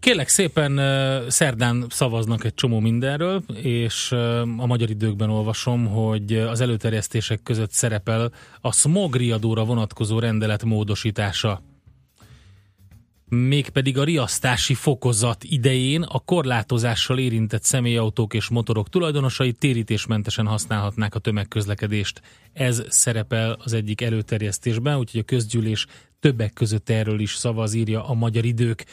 [0.00, 0.80] Kérlek szépen
[1.28, 4.12] szerdán szavaznak egy csomó mindenről, és
[4.56, 11.62] a magyar időkben olvasom, hogy az előterjesztések között szerepel a smog riadóra vonatkozó rendelet módosítása.
[13.28, 21.18] mégpedig a riasztási fokozat idején a korlátozással érintett személyautók és motorok tulajdonosai térítésmentesen használhatnák a
[21.18, 22.20] tömegközlekedést.
[22.52, 25.86] Ez szerepel az egyik előterjesztésben, úgyhogy a közgyűlés
[26.20, 28.84] többek között erről is szavaz, írja a magyar idők.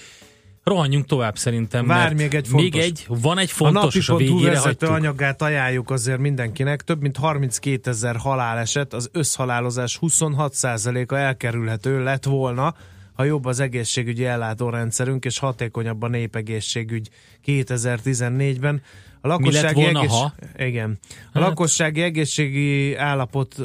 [0.63, 2.71] Rohanjunk tovább szerintem, mert még egy fontos.
[2.71, 4.89] még egy, van egy A fontos, és a végére hagytuk.
[4.89, 6.81] anyagát ajánljuk azért mindenkinek.
[6.81, 12.75] Több mint 32 ezer haláleset, az összhalálozás 26%-a elkerülhető lett volna,
[13.13, 17.09] ha jobb az egészségügyi ellátórendszerünk, és hatékonyabb a népegészségügy
[17.45, 18.81] 2014-ben.
[19.25, 20.11] A lakossági volna, egész...
[20.11, 20.33] ha?
[20.57, 20.99] Igen.
[21.11, 23.55] A Hát- lakossági egészségi állapot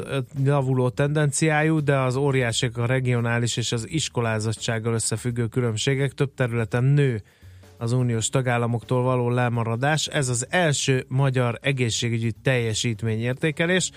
[0.43, 7.23] javuló tendenciájú, de az óriásik a regionális és az iskolázottsággal összefüggő különbségek több területen nő
[7.77, 10.07] az uniós tagállamoktól való lemaradás.
[10.07, 13.91] Ez az első magyar egészségügyi teljesítményértékelés.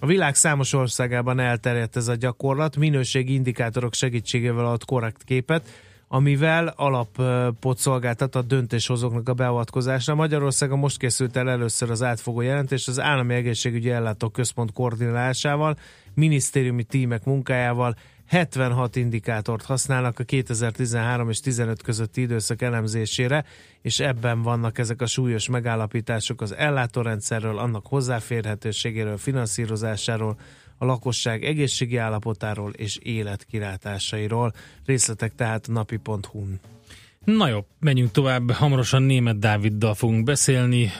[0.00, 5.68] A világ számos országában elterjedt ez a gyakorlat, minőségi indikátorok segítségével ad korrekt képet,
[6.08, 10.14] amivel alapot szolgáltat a döntéshozóknak a beavatkozásra.
[10.14, 15.76] Magyarországon most készült el először az átfogó jelentés az Állami Egészségügyi Ellátó Központ koordinálásával,
[16.14, 17.96] minisztériumi tímek munkájával
[18.26, 23.44] 76 indikátort használnak a 2013 és 15 közötti időszak elemzésére,
[23.82, 30.38] és ebben vannak ezek a súlyos megállapítások az ellátórendszerről, annak hozzáférhetőségéről, finanszírozásáról,
[30.78, 34.52] a lakosság egészségi állapotáról és életkilátásairól.
[34.84, 36.60] Részletek tehát a napi.hu-n.
[37.24, 38.50] Na jó, menjünk tovább.
[38.50, 40.92] Hamarosan német Dáviddal fogunk beszélni.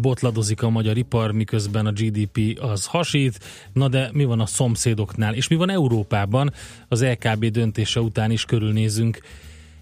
[0.00, 3.38] Botladozik a magyar ipar, miközben a GDP az hasít.
[3.72, 5.34] Na de mi van a szomszédoknál?
[5.34, 6.52] És mi van Európában?
[6.88, 9.18] Az LKB döntése után is körülnézünk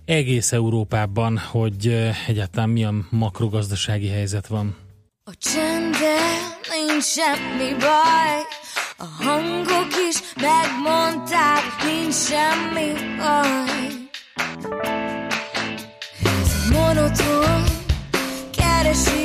[0.05, 4.77] egész Európában, hogy egyáltalán milyen makrogazdasági helyzet van.
[5.25, 8.47] A csendben nincs semmi baj,
[8.99, 13.91] a hangok is megmondták, nincs semmi baj.
[16.25, 17.63] Ez monoton
[18.57, 19.22] keresés,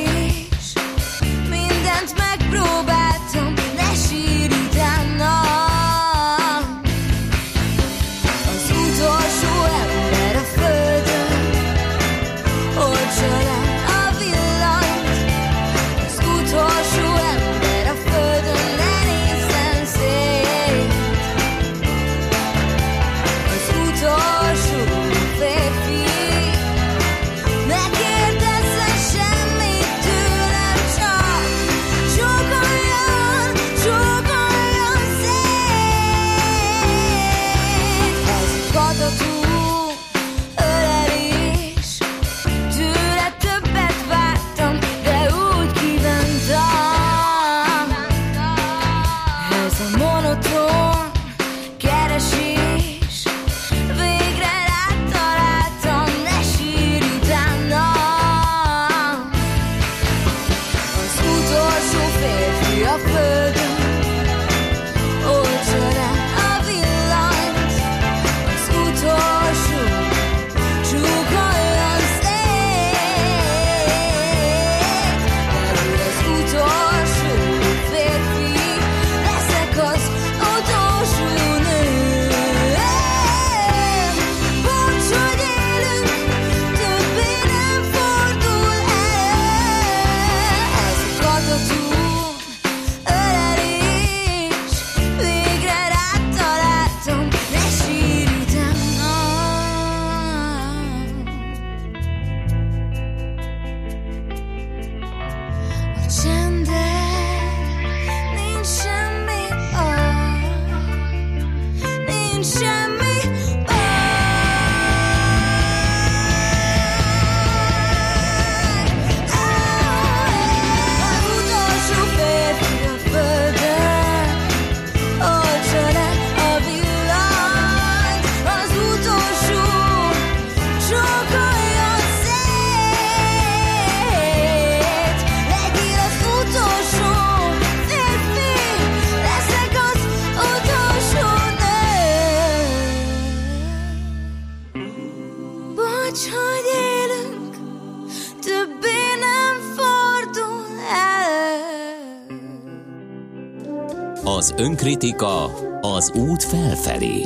[154.88, 155.44] Az önkritika
[155.80, 157.22] az út felfelé.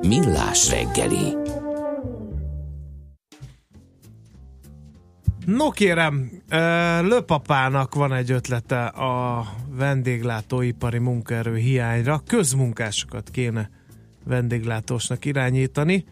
[0.00, 1.36] Millás reggeli.
[5.46, 6.30] No kérem,
[7.02, 12.22] Löpapának van egy ötlete a vendéglátóipari munkaerő hiányra.
[12.26, 13.70] Közmunkásokat kéne
[14.24, 16.04] vendéglátósnak irányítani,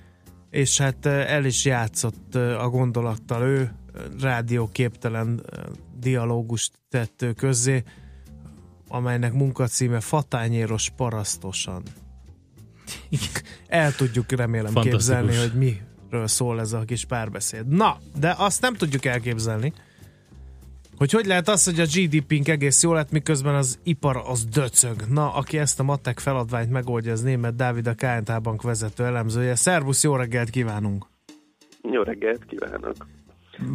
[0.51, 3.73] és hát el is játszott a gondolattal ő,
[4.21, 5.43] rádióképtelen
[6.01, 7.83] dialógust tett közzé,
[8.93, 11.83] amelynek munkacíme Fatányéros parasztosan.
[13.67, 17.67] El tudjuk remélem képzelni, hogy miről szól ez a kis párbeszéd.
[17.67, 19.73] Na, de azt nem tudjuk elképzelni,
[20.97, 25.05] hogy hogy lehet az, hogy a GDP-nk egész jó lett, miközben az ipar az döcög.
[25.09, 29.55] Na, aki ezt a matek feladványt megoldja, az német Dávid, a KNT Bank vezető elemzője.
[29.55, 31.07] Szervusz, jó reggelt kívánunk!
[31.83, 32.97] Jó reggelt kívánok!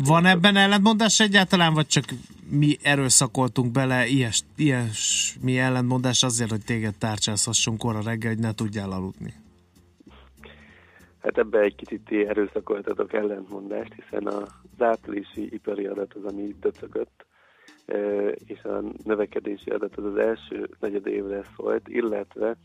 [0.05, 2.03] Van ebben ellentmondás egyáltalán, vagy csak
[2.49, 8.91] mi erőszakoltunk bele ilyes, ilyesmi ellentmondás azért, hogy téged tárcsázhassunk korra reggel, hogy ne tudjál
[8.91, 9.33] aludni?
[11.21, 17.25] Hát ebbe egy kicsit ti erőszakoltatok ellentmondást, hiszen az áprilisi ipari adat az, ami döcögött,
[17.85, 17.95] e,
[18.27, 22.57] és a növekedési adat az az első negyed évre szólt, illetve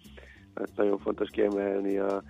[0.54, 2.22] hát nagyon fontos kiemelni a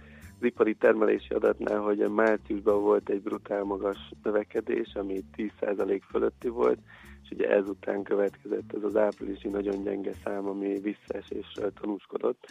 [0.44, 6.78] ipari termelési adatnál, hogy a márciusban volt egy brutál magas növekedés, ami 10% fölötti volt,
[7.22, 12.46] és ugye ezután következett ez az áprilisi nagyon gyenge szám, ami visszaeséssel tanúskodott.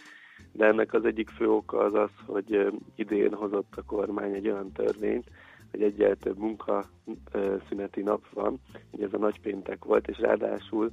[0.52, 4.72] De ennek az egyik fő oka az az, hogy idén hozott a kormány egy olyan
[4.72, 5.30] törvényt,
[5.72, 8.60] hogy egyel több munkaszüneti nap van,
[8.92, 10.92] ugye ez a nagypéntek volt, és ráadásul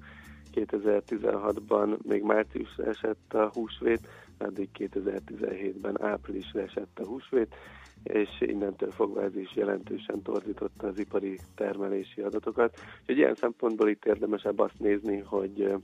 [0.55, 4.09] 2016-ban még márciusra esett a húsvét,
[4.39, 7.55] addig 2017-ben áprilisra esett a húsvét,
[8.03, 12.78] és innentől fogva ez is jelentősen torzította az ipari termelési adatokat.
[13.01, 15.74] Úgyhogy ilyen szempontból itt érdemesebb azt nézni, hogy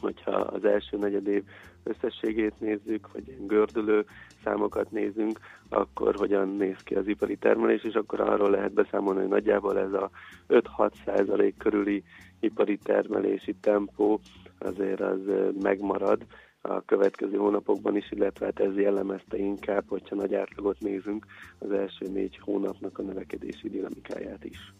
[0.00, 1.42] hogyha az első negyedév
[1.82, 4.04] összességét nézzük, vagy ilyen gördülő
[4.44, 9.28] számokat nézünk, akkor hogyan néz ki az ipari termelés, és akkor arról lehet beszámolni, hogy
[9.28, 10.10] nagyjából ez a
[10.48, 12.02] 5-6 százalék körüli
[12.40, 14.20] ipari termelési tempó
[14.58, 15.20] azért az
[15.62, 16.26] megmarad
[16.68, 21.26] a következő hónapokban is, illetve hát ez jellemezte inkább, hogyha nagy átlagot nézünk,
[21.58, 24.74] az első négy hónapnak a növekedési dinamikáját is.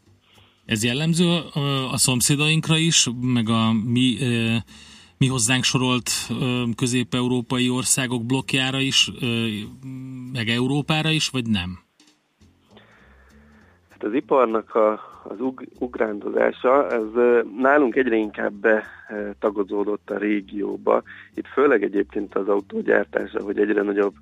[0.64, 4.16] Ez jellemző a, a szomszédainkra is, meg a mi,
[5.18, 6.11] mi hozzánk sorolt
[6.76, 9.11] közép-európai országok blokkjára is,
[10.32, 11.78] meg Európára is, vagy nem?
[13.89, 21.02] Hát az iparnak a, az ug, ugrándozása, ez nálunk egyre inkább betagozódott a régióba.
[21.34, 24.14] Itt főleg egyébként az autógyártása, hogy egyre nagyobb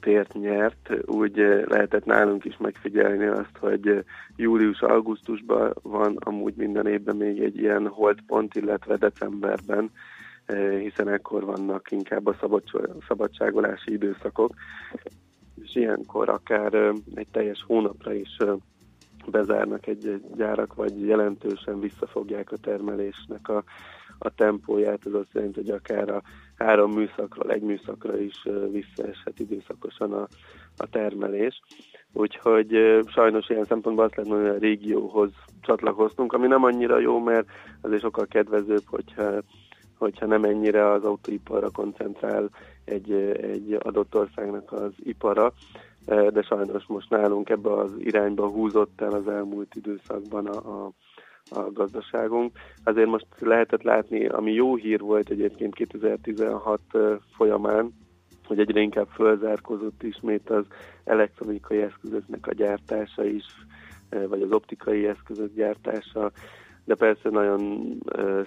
[0.00, 1.36] tért nyert, úgy
[1.66, 4.04] lehetett nálunk is megfigyelni azt, hogy
[4.36, 9.90] július-augusztusban van amúgy minden évben még egy ilyen holdpont, illetve decemberben,
[10.78, 14.54] hiszen ekkor vannak inkább a szabadság- szabadságolási időszakok,
[15.62, 16.74] és ilyenkor akár
[17.14, 18.36] egy teljes hónapra is
[19.30, 23.64] bezárnak egy, egy gyárak, vagy jelentősen visszafogják a termelésnek a,
[24.18, 25.06] a tempóját.
[25.06, 26.22] Ez azt jelenti, hogy akár a
[26.56, 30.28] három műszakról egy műszakra is visszaeshet időszakosan a,
[30.76, 31.60] a termelés.
[32.12, 37.18] Úgyhogy sajnos ilyen szempontból azt lehet mondani, hogy a régióhoz csatlakoztunk, ami nem annyira jó,
[37.18, 37.46] mert
[37.80, 39.42] azért sokkal kedvezőbb, hogyha
[39.98, 42.50] hogyha nem ennyire az autóiparra koncentrál
[42.84, 45.52] egy, egy adott országnak az ipara,
[46.08, 50.92] de sajnos most nálunk ebbe az irányba húzott el az elmúlt időszakban a, a,
[51.50, 52.58] a gazdaságunk.
[52.84, 56.80] Azért most lehetett látni, ami jó hír volt egyébként 2016
[57.36, 57.92] folyamán,
[58.46, 60.64] hogy egyre inkább fölzárkozott ismét az
[61.04, 63.44] elektronikai eszközöknek a gyártása is,
[64.28, 66.30] vagy az optikai eszközök gyártása,
[66.88, 67.92] de persze nagyon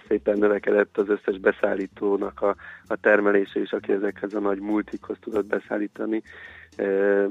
[0.08, 2.56] szépen növekedett az összes beszállítónak a,
[2.88, 6.22] a termelése is, aki ezekhez a nagy multikhoz tudott beszállítani.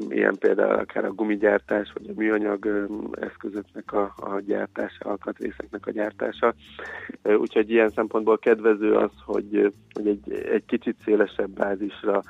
[0.08, 2.88] Ilyen például akár a gumigyártás, vagy a műanyag
[3.20, 6.54] eszközöknek a, a gyártása, alkatrészeknek a gyártása.
[7.22, 12.22] Úgyhogy ilyen szempontból kedvező az, hogy, hogy egy, egy kicsit szélesebb bázisra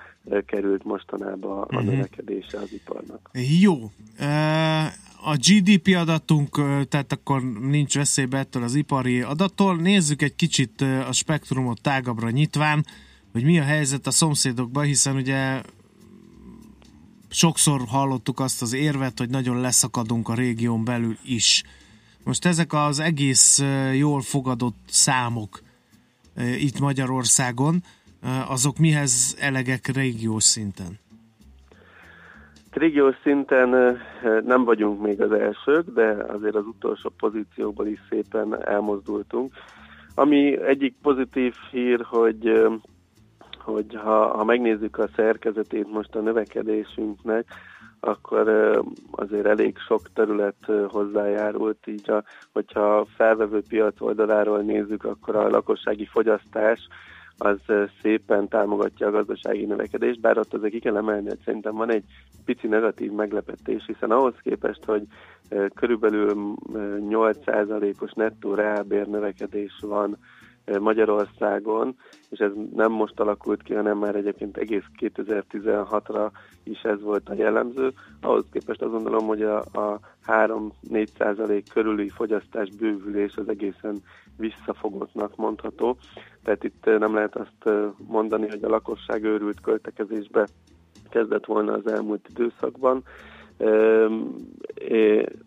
[0.46, 1.90] került mostanában a Mhm.
[1.90, 3.30] növekedése az iparnak.
[3.60, 3.74] Jó.
[5.22, 6.54] A GDP adatunk,
[6.88, 9.76] tehát akkor nincs veszélybe ettől az ipari adattól.
[9.76, 12.86] Nézzük egy kicsit a spektrumot tágabbra nyitván,
[13.32, 15.62] hogy mi a helyzet a szomszédokban, hiszen ugye
[17.30, 21.62] sokszor hallottuk azt az érvet, hogy nagyon leszakadunk a régión belül is.
[22.24, 23.62] Most ezek az egész
[23.94, 25.62] jól fogadott számok
[26.58, 27.84] itt Magyarországon,
[28.46, 30.98] azok mihez elegek régiós szinten?
[32.70, 33.98] Régiós szinten
[34.44, 39.52] nem vagyunk még az elsők, de azért az utolsó pozíciókból is szépen elmozdultunk.
[40.14, 42.68] Ami egyik pozitív hír, hogy,
[43.58, 47.44] hogy ha, ha megnézzük a szerkezetét most a növekedésünknek,
[48.00, 48.48] akkor
[49.10, 55.48] azért elég sok terület hozzájárult, így a, hogyha a felvevő piac oldaláról nézzük, akkor a
[55.48, 56.88] lakossági fogyasztás
[57.42, 57.58] az
[58.02, 62.04] szépen támogatja a gazdasági növekedést, bár ott azért ki kell emelni, hogy szerintem van egy
[62.44, 65.02] pici negatív meglepetés, hiszen ahhoz képest, hogy
[65.74, 70.16] körülbelül ö, 8%-os nettó reálbér növekedés van
[70.78, 71.96] Magyarországon,
[72.30, 76.30] és ez nem most alakult ki, hanem már egyébként egész 2016-ra
[76.64, 77.92] is ez volt a jellemző.
[78.20, 84.02] Ahhoz képest azt gondolom, hogy a, a 3-4 százalék körüli fogyasztás bővülés az egészen
[84.36, 85.96] visszafogottnak mondható.
[86.42, 90.46] Tehát itt nem lehet azt mondani, hogy a lakosság őrült költekezésbe
[91.10, 93.02] kezdett volna az elmúlt időszakban,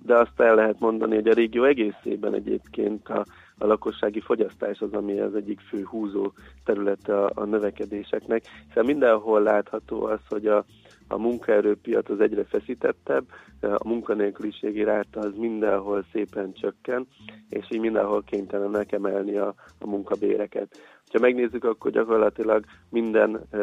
[0.05, 3.25] de azt el lehet mondani, hogy a régió egészében egyébként a,
[3.57, 6.31] a lakossági fogyasztás az, ami az egyik fő húzó
[6.63, 10.65] területe a, a növekedéseknek, hiszen mindenhol látható az, hogy a,
[11.07, 13.25] a munkaerőpiac az egyre feszítettebb,
[13.61, 17.07] a munkanélküliségi ráta az mindenhol szépen csökken,
[17.49, 20.77] és így mindenhol kénytelenek emelni a, a munkabéreket.
[21.11, 23.57] Ha megnézzük, akkor gyakorlatilag minden e,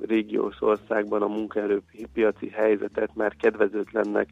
[0.00, 4.28] régiós országban a munkaerőpiaci helyzetet már kedvezőtlennek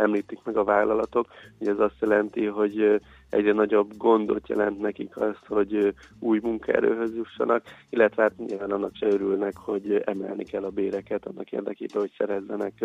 [0.00, 1.26] említik meg a vállalatok.
[1.58, 7.62] Ugye ez azt jelenti, hogy egyre nagyobb gondot jelent nekik az, hogy új munkaerőhöz jussanak,
[7.90, 12.84] illetve hát nyilván annak se örülnek, hogy emelni kell a béreket annak érdekében, hogy szerezzenek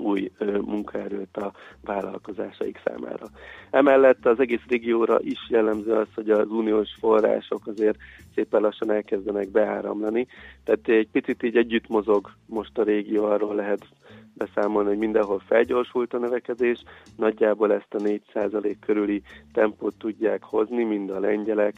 [0.00, 0.30] új
[0.64, 3.26] munkaerőt a vállalkozásaik számára.
[3.70, 7.98] Emellett az egész régióra is jellemző az, hogy az uniós források azért
[8.34, 10.26] szépen lassan elkezdenek beáramlani,
[10.64, 13.86] tehát egy picit így együtt mozog most a régió, arról lehet
[14.34, 16.82] beszámolni, hogy mindenhol felgyorsult a növekedés,
[17.16, 19.22] nagyjából ezt a 4% körüli
[19.52, 21.74] tempót tudják hozni, mind a lengyelek,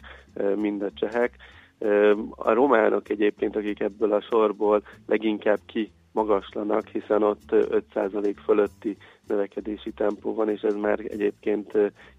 [0.57, 1.37] mind a csehek.
[2.31, 8.97] A románok egyébként, akik ebből a sorból leginkább ki magaslanak, hiszen ott 5% fölötti
[9.27, 11.73] növekedési tempó van, és ez már egyébként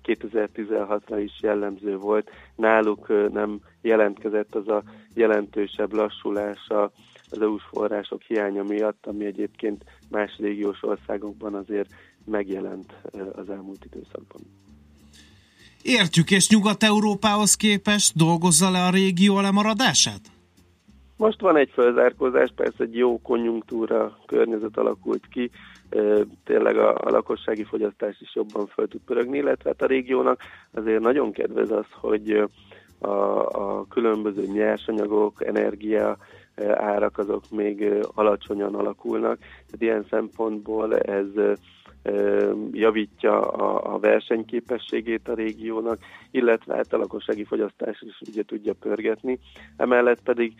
[0.03, 2.29] 2016-ra is jellemző volt.
[2.55, 4.83] Náluk nem jelentkezett az a
[5.13, 6.91] jelentősebb lassulása
[7.29, 11.89] az EU-s források hiánya miatt, ami egyébként más régiós országokban azért
[12.25, 12.93] megjelent
[13.35, 14.41] az elmúlt időszakban.
[15.81, 20.21] Értjük, és Nyugat-Európához képest dolgozza le a régió lemaradását?
[21.17, 25.51] Most van egy fölzárkózás, persze egy jó konjunktúra környezet alakult ki,
[26.43, 31.01] tényleg a, a lakossági fogyasztás is jobban föl tud pörögni, illetve hát a régiónak azért
[31.01, 32.43] nagyon kedvez az, hogy
[32.99, 33.07] a,
[33.45, 36.17] a különböző nyersanyagok, energia,
[36.73, 39.37] árak azok még alacsonyan alakulnak.
[39.37, 41.25] Tehát ilyen szempontból ez
[42.71, 45.99] javítja a, versenyképességét a régiónak,
[46.31, 49.39] illetve hát a lakossági fogyasztás is ugye tudja pörgetni.
[49.77, 50.53] Emellett pedig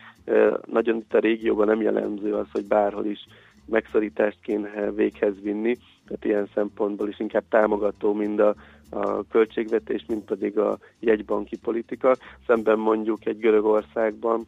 [0.66, 3.28] nagyon itt a régióban nem jellemző az, hogy bárhol is
[3.66, 5.78] megszorítást kéne véghez vinni,
[6.08, 8.56] tehát ilyen szempontból is inkább támogató mind a,
[8.90, 12.16] a költségvetés, mint pedig a jegybanki politika.
[12.48, 14.48] Szemben mondjuk egy Görögországban,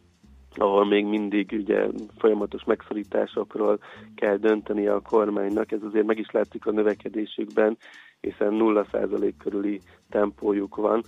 [0.56, 1.88] ahol még mindig ugye
[2.18, 3.80] folyamatos megszorításokról
[4.16, 7.78] kell dönteni a kormánynak, ez azért meg is látszik a növekedésükben,
[8.22, 11.04] hiszen 0% körüli tempójuk van,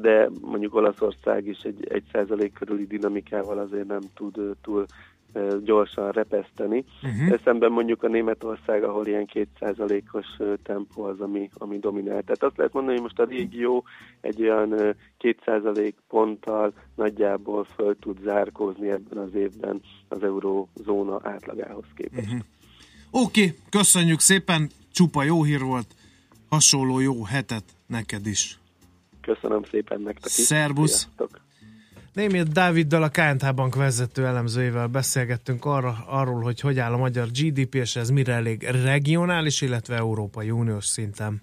[0.00, 4.86] de mondjuk Olaszország is egy, egy százalék körüli dinamikával azért nem tud túl
[5.64, 6.84] gyorsan repeszteni.
[7.02, 7.40] Uh-huh.
[7.44, 10.26] Szemben mondjuk a Németország, ahol ilyen kétszázalékos
[10.62, 12.22] tempó az, ami, ami dominál.
[12.22, 13.84] Tehát azt lehet mondani, hogy most a régió
[14.20, 22.26] egy olyan kétszázalék ponttal nagyjából föl tud zárkózni ebben az évben az eurózóna átlagához képest.
[22.26, 22.40] Uh-huh.
[23.10, 25.86] Oké, okay, köszönjük szépen, csupa jó hír volt,
[26.48, 28.58] hasonló jó hetet neked is.
[29.20, 30.32] Köszönöm szépen nektek is.
[30.32, 30.98] Szerbusz!
[30.98, 31.44] Sziasztok.
[32.16, 37.28] Némét Dáviddal a KNT Bank vezető elemzőjével beszélgettünk arra, arról, hogy hogy áll a magyar
[37.30, 41.42] GDP, és ez mire elég regionális, illetve Európai Uniós szinten.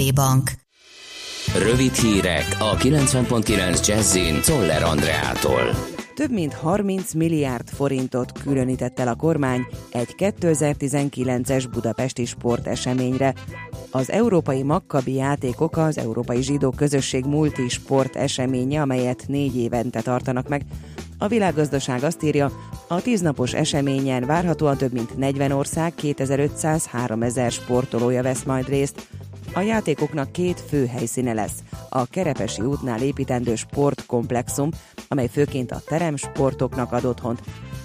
[0.09, 0.51] Bank.
[1.57, 5.75] Rövid hírek a 90.9 Jazzin Toller Andreától.
[6.15, 13.33] Több mint 30 milliárd forintot különített el a kormány egy 2019-es budapesti sporteseményre.
[13.91, 20.47] Az Európai Makkabi játékok az Európai Zsidó Közösség multi sport eseménye, amelyet négy évente tartanak
[20.47, 20.65] meg.
[21.17, 22.51] A világgazdaság azt írja,
[22.87, 29.07] a tíznapos eseményen várhatóan több mint 40 ország 2500-3000 sportolója vesz majd részt.
[29.53, 31.63] A játékoknak két fő helyszíne lesz.
[31.89, 34.69] A Kerepesi útnál építendő sportkomplexum,
[35.07, 37.41] amely főként a teremsportoknak ad otthont,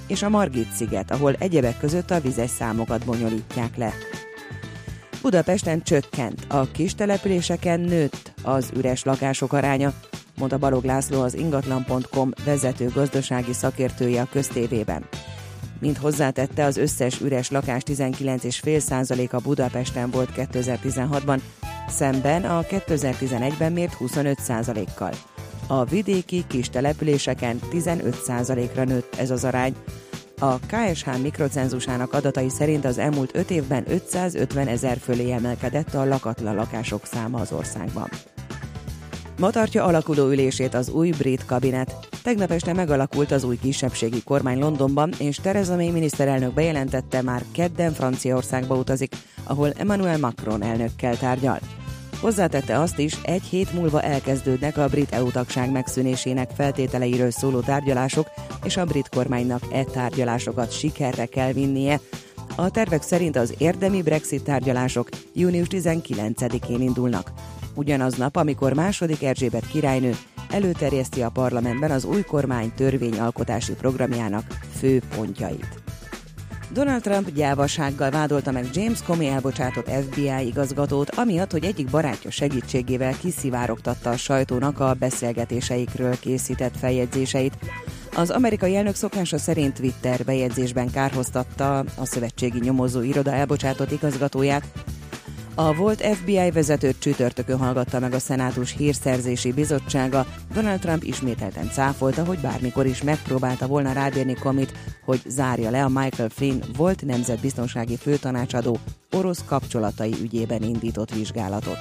[0.07, 3.93] és a Margit sziget, ahol egyebek között a vizes számokat bonyolítják le.
[5.23, 9.93] Budapesten csökkent, a kis településeken nőtt az üres lakások aránya,
[10.39, 15.09] mondta Balog László az ingatlan.com vezető gazdasági szakértője a köztévében.
[15.79, 21.41] Mint hozzátette, az összes üres lakás 19,5%-a Budapesten volt 2016-ban,
[21.89, 25.13] szemben a 2011-ben mért 25%-kal.
[25.67, 29.75] A vidéki kis településeken 15%-ra nőtt ez az arány.
[30.39, 36.55] A KSH mikrocenzusának adatai szerint az elmúlt 5 évben 550 ezer fölé emelkedett a lakatlan
[36.55, 38.09] lakások száma az országban.
[39.39, 42.09] Ma tartja alakuló ülését az új brit kabinet.
[42.23, 47.93] Tegnap este megalakult az új kisebbségi kormány Londonban, és Theresa May miniszterelnök bejelentette, már kedden
[47.93, 51.59] Franciaországba utazik, ahol Emmanuel Macron elnökkel tárgyal.
[52.21, 58.31] Hozzátette azt is, egy hét múlva elkezdődnek a brit EU tagság megszűnésének feltételeiről szóló tárgyalások,
[58.65, 62.01] és a brit kormánynak e tárgyalásokat sikerre kell vinnie.
[62.57, 67.33] A tervek szerint az érdemi Brexit tárgyalások június 19-én indulnak.
[67.77, 70.17] Ugyanaznap, amikor második Erzsébet királynő
[70.51, 74.45] előterjeszti a parlamentben az új kormány törvényalkotási programjának
[74.79, 75.85] fő pontjait.
[76.73, 83.19] Donald Trump gyávasággal vádolta meg James Comey elbocsátott FBI igazgatót, amiatt, hogy egyik barátja segítségével
[83.19, 87.59] kiszivárogtatta a sajtónak a beszélgetéseikről készített feljegyzéseit.
[88.15, 94.65] Az amerikai elnök szokása szerint Twitter bejegyzésben kárhoztatta a szövetségi nyomozó iroda elbocsátott igazgatóját,
[95.59, 100.27] a volt FBI vezetőt csütörtökön hallgatta meg a Szenátus hírszerzési bizottsága.
[100.53, 104.73] Donald Trump ismételten cáfolta, hogy bármikor is megpróbálta volna rábírni komit,
[105.05, 108.79] hogy zárja le a Michael Flynn volt nemzetbiztonsági főtanácsadó
[109.13, 111.79] orosz kapcsolatai ügyében indított vizsgálatot.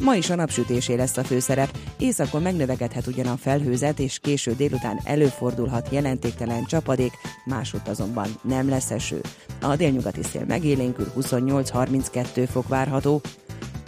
[0.00, 5.00] Ma is a napsütésé lesz a főszerep, északon megnövekedhet ugyan a felhőzet, és késő délután
[5.04, 7.12] előfordulhat jelentéktelen csapadék,
[7.44, 9.20] másút azonban nem lesz eső.
[9.60, 13.20] A délnyugati szél megélénkül 28-32 fok várható.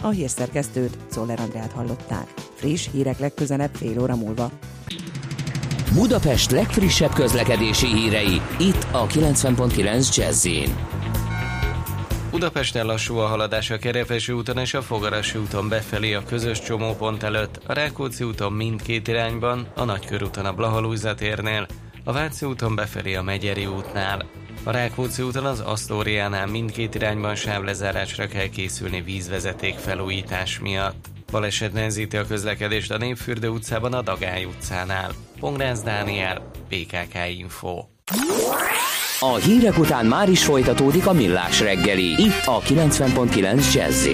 [0.01, 2.33] A hírszerkesztőt, Szoller Andrát hallották.
[2.53, 4.51] Friss hírek legközelebb fél óra múlva.
[5.93, 10.47] Budapest legfrissebb közlekedési hírei, itt a 90.9 jazz
[12.31, 17.23] Budapesten lassú a haladás a Kerepesi úton és a Fogarasi úton befelé a közös csomópont
[17.23, 21.67] előtt, a Rákóczi úton mindkét irányban, a Nagykörúton a Blahalújza térnél,
[22.03, 24.25] a Váci úton befelé a Megyeri útnál.
[24.63, 31.05] A Rákóczi úton az Asztóriánál mindkét irányban sávlezárásra kell készülni vízvezeték felújítás miatt.
[31.31, 35.11] Baleset nehezíti a közlekedést a Népfürdő utcában a Dagály utcánál.
[35.39, 37.85] Pongrász Dániel, PKK Info.
[39.19, 44.07] A hírek után már is folytatódik a millás reggeli, itt a 90.9 jazz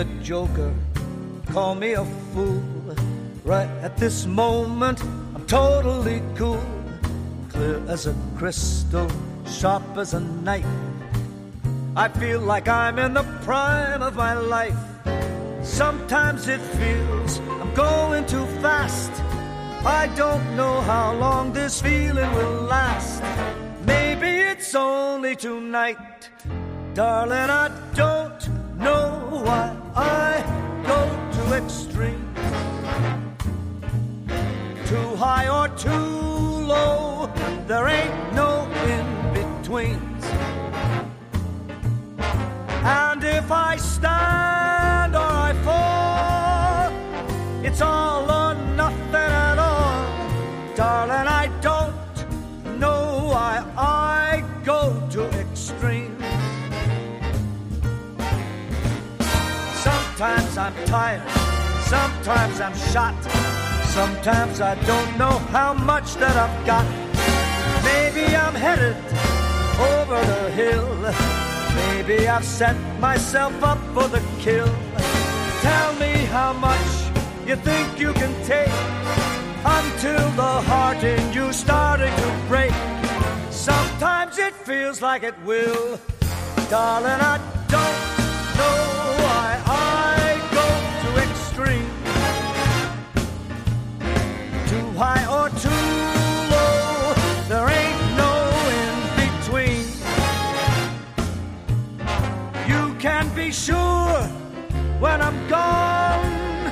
[0.00, 0.72] a joker,
[1.52, 2.62] call me a fool.
[3.44, 5.02] Right at this moment,
[5.34, 6.64] I'm totally cool.
[7.50, 9.10] Clear as a crystal,
[9.46, 10.64] sharp as a knife.
[11.96, 14.80] I feel like I'm in the prime of my life.
[15.62, 19.12] Sometimes it feels I'm going too fast.
[19.84, 23.22] I don't know how long this feeling will last.
[23.84, 26.30] Maybe it's only tonight.
[26.94, 30.42] Darling, I don't know why I
[30.86, 31.00] go
[31.36, 32.34] to extreme.
[34.86, 36.10] Too high or too
[36.74, 37.30] low,
[37.66, 40.24] there ain't no in betweens.
[42.82, 44.99] And if I stand
[60.60, 61.22] I'm tired,
[61.88, 63.16] sometimes I'm shot.
[63.96, 66.86] Sometimes I don't know how much that I've got.
[67.82, 68.94] Maybe I'm headed
[69.90, 70.90] over the hill.
[71.80, 74.70] Maybe I've set myself up for the kill.
[75.62, 76.90] Tell me how much
[77.46, 78.76] you think you can take
[79.64, 82.74] until the heart in you starting to break.
[83.50, 85.98] Sometimes it feels like it will.
[86.68, 87.38] Darling, I
[87.68, 88.89] don't know
[95.02, 95.70] High or too
[96.52, 97.14] low,
[97.48, 98.34] there ain't no
[98.80, 99.86] in between.
[102.68, 104.20] You can be sure
[105.00, 106.70] when I'm gone,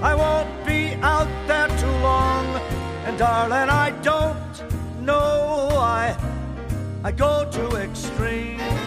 [0.00, 2.46] I won't be out there too long.
[3.04, 6.16] And darling, I don't know why
[7.02, 8.83] I go to extremes.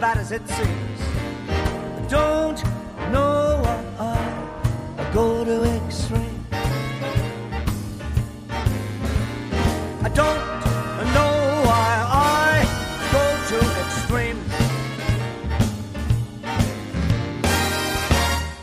[0.00, 1.00] Bad as it seems.
[1.50, 2.64] I don't
[3.12, 6.46] know why I go to extremes.
[10.02, 10.60] I don't
[11.16, 11.34] know
[11.68, 12.64] why I
[13.12, 14.54] go to extremes.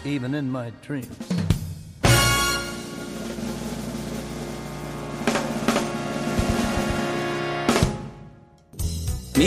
[0.06, 1.47] Even in my dreams.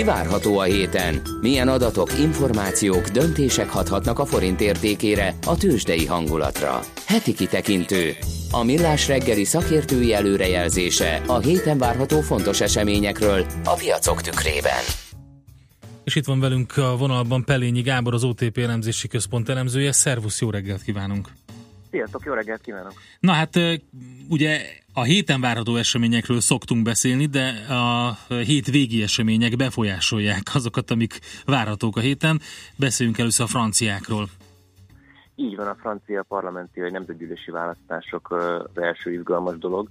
[0.00, 1.22] Mi várható a héten?
[1.40, 6.80] Milyen adatok, információk, döntések hathatnak a forint értékére, a tőzsdei hangulatra?
[7.06, 8.16] Heti kitekintő.
[8.50, 14.82] A millás reggeli szakértői előrejelzése a héten várható fontos eseményekről a piacok tükrében.
[16.04, 19.92] És itt van velünk a vonalban Pelényi Gábor, az OTP elemzési központ elemzője.
[19.92, 21.28] Szervusz, jó reggelt kívánunk!
[21.90, 22.92] Sziasztok, jó reggelt kívánok!
[23.20, 23.58] Na hát
[24.28, 24.60] ugye
[24.94, 31.96] a héten várható eseményekről szoktunk beszélni, de a hét végi események befolyásolják azokat, amik várhatók
[31.96, 32.40] a héten.
[32.76, 34.28] Beszéljünk először a franciákról.
[35.34, 39.88] Így van, a francia parlamenti vagy nemzetgyűlési választások az első izgalmas dolog.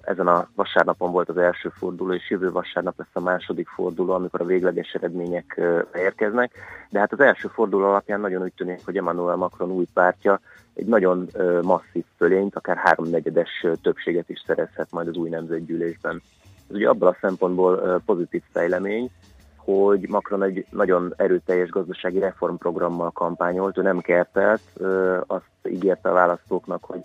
[0.00, 4.40] Ezen a vasárnapon volt az első forduló, és jövő vasárnap lesz a második forduló, amikor
[4.40, 5.60] a végleges eredmények
[5.94, 6.52] érkeznek.
[6.90, 10.40] De hát az első forduló alapján nagyon úgy tűnik, hogy Emmanuel Macron új pártja
[10.74, 11.28] egy nagyon
[11.62, 16.22] masszív fölényt, akár háromnegyedes többséget is szerezhet majd az új nemzetgyűlésben.
[16.68, 19.10] Ez ugye abban a szempontból pozitív fejlemény,
[19.56, 24.60] hogy Macron egy nagyon erőteljes gazdasági reformprogrammal kampányolt, ő nem kertelt,
[25.26, 27.00] azt ígérte a választóknak, hogy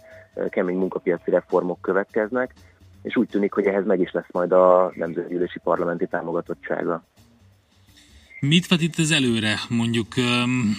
[0.49, 2.53] kemény munkapiaci reformok következnek,
[3.01, 7.03] és úgy tűnik, hogy ehhez meg is lesz majd a nemzetgyűlési parlamenti támogatottsága.
[8.39, 10.75] Mit vet itt ez előre, mondjuk öm,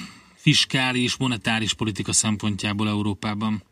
[0.47, 3.63] fiskális, monetáris politika szempontjából Európában?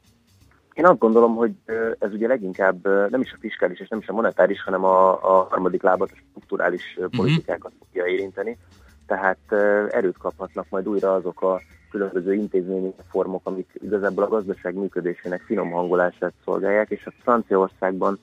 [0.73, 1.53] Én azt gondolom, hogy
[1.99, 5.47] ez ugye leginkább nem is a fiskális és nem is a monetáris, hanem a, a
[5.51, 8.59] harmadik lábat, a strukturális ö, politikákat fogja érinteni.
[9.07, 9.53] Tehát
[9.91, 11.61] erőt kaphatnak majd újra azok a
[11.91, 18.19] különböző intézményi reformok, amik igazából a gazdaság működésének finom hangolását szolgálják, és a Franciaországban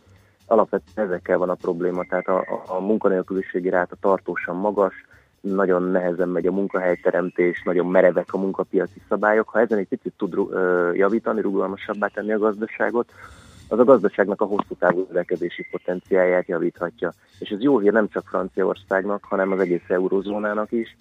[0.46, 4.94] alapvetően ezekkel van a probléma, tehát a, a munkanélküliségi ráta tartósan magas,
[5.42, 9.50] nagyon nehezen megy a munkahelyteremtés, nagyon merevek a munkapiaci szabályok.
[9.50, 10.36] Ha ezen egy picit tud
[10.94, 13.12] javítani, rugalmasabbá tenni a gazdaságot,
[13.68, 17.14] az a gazdaságnak a hosszú távú növekedési potenciáját javíthatja.
[17.40, 20.98] És ez jó hír nem csak Franciaországnak, hanem az egész eurozónának is,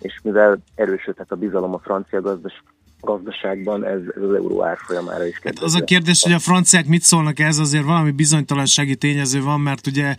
[0.00, 2.62] és mivel erősödhet a bizalom a francia gazdas-
[3.00, 7.02] gazdaságban, ez, ez az euró árfolyamára is Hát az a kérdés, hogy a franciák mit
[7.02, 10.14] szólnak ez, azért valami bizonytalansági tényező van, mert ugye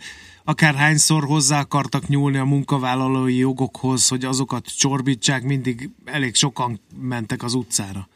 [0.50, 7.42] akár hányszor hozzá akartak nyúlni a munkavállalói jogokhoz, hogy azokat csorbítsák, mindig elég sokan mentek
[7.42, 8.08] az utcára.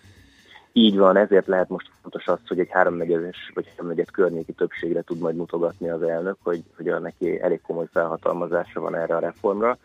[0.72, 5.18] Így van, ezért lehet most fontos az, hogy egy háromnegyedes vagy háromnegyed környéki többségre tud
[5.18, 9.78] majd mutogatni az elnök, hogy, hogy a neki elég komoly felhatalmazása van erre a reformra.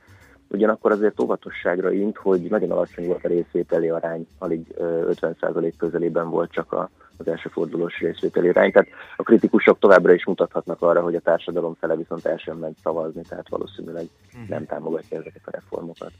[0.47, 6.29] Ugyanakkor azért óvatosságra int, hogy nagyon alacsony volt a részvételi arány, alig ö, 50% közelében
[6.29, 6.89] volt csak a,
[7.19, 8.71] az első fordulós részvételi arány.
[8.71, 12.77] Tehát a kritikusok továbbra is mutathatnak arra, hogy a társadalom fele viszont el sem ment
[12.83, 14.05] szavazni, tehát valószínűleg
[14.47, 16.11] nem támogatja ezeket a reformokat.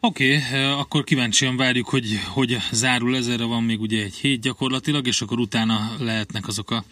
[0.00, 4.40] Oké, okay, akkor kíváncsian várjuk, hogy hogy zárul ez, erre van még ugye egy hét
[4.40, 6.84] gyakorlatilag, és akkor utána lehetnek azok a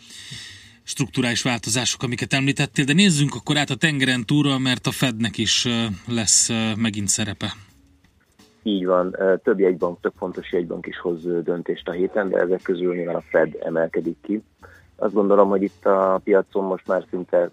[0.83, 5.65] strukturális változások, amiket említettél, de nézzünk akkor át a tengeren túlra, mert a Fednek is
[5.65, 7.53] ö, lesz ö, megint szerepe.
[8.63, 12.95] Így van, több jegybank, több fontos jegybank is hoz döntést a héten, de ezek közül
[12.95, 14.43] nyilván a Fed emelkedik ki.
[14.97, 17.51] Azt gondolom, hogy itt a piacon most már szinte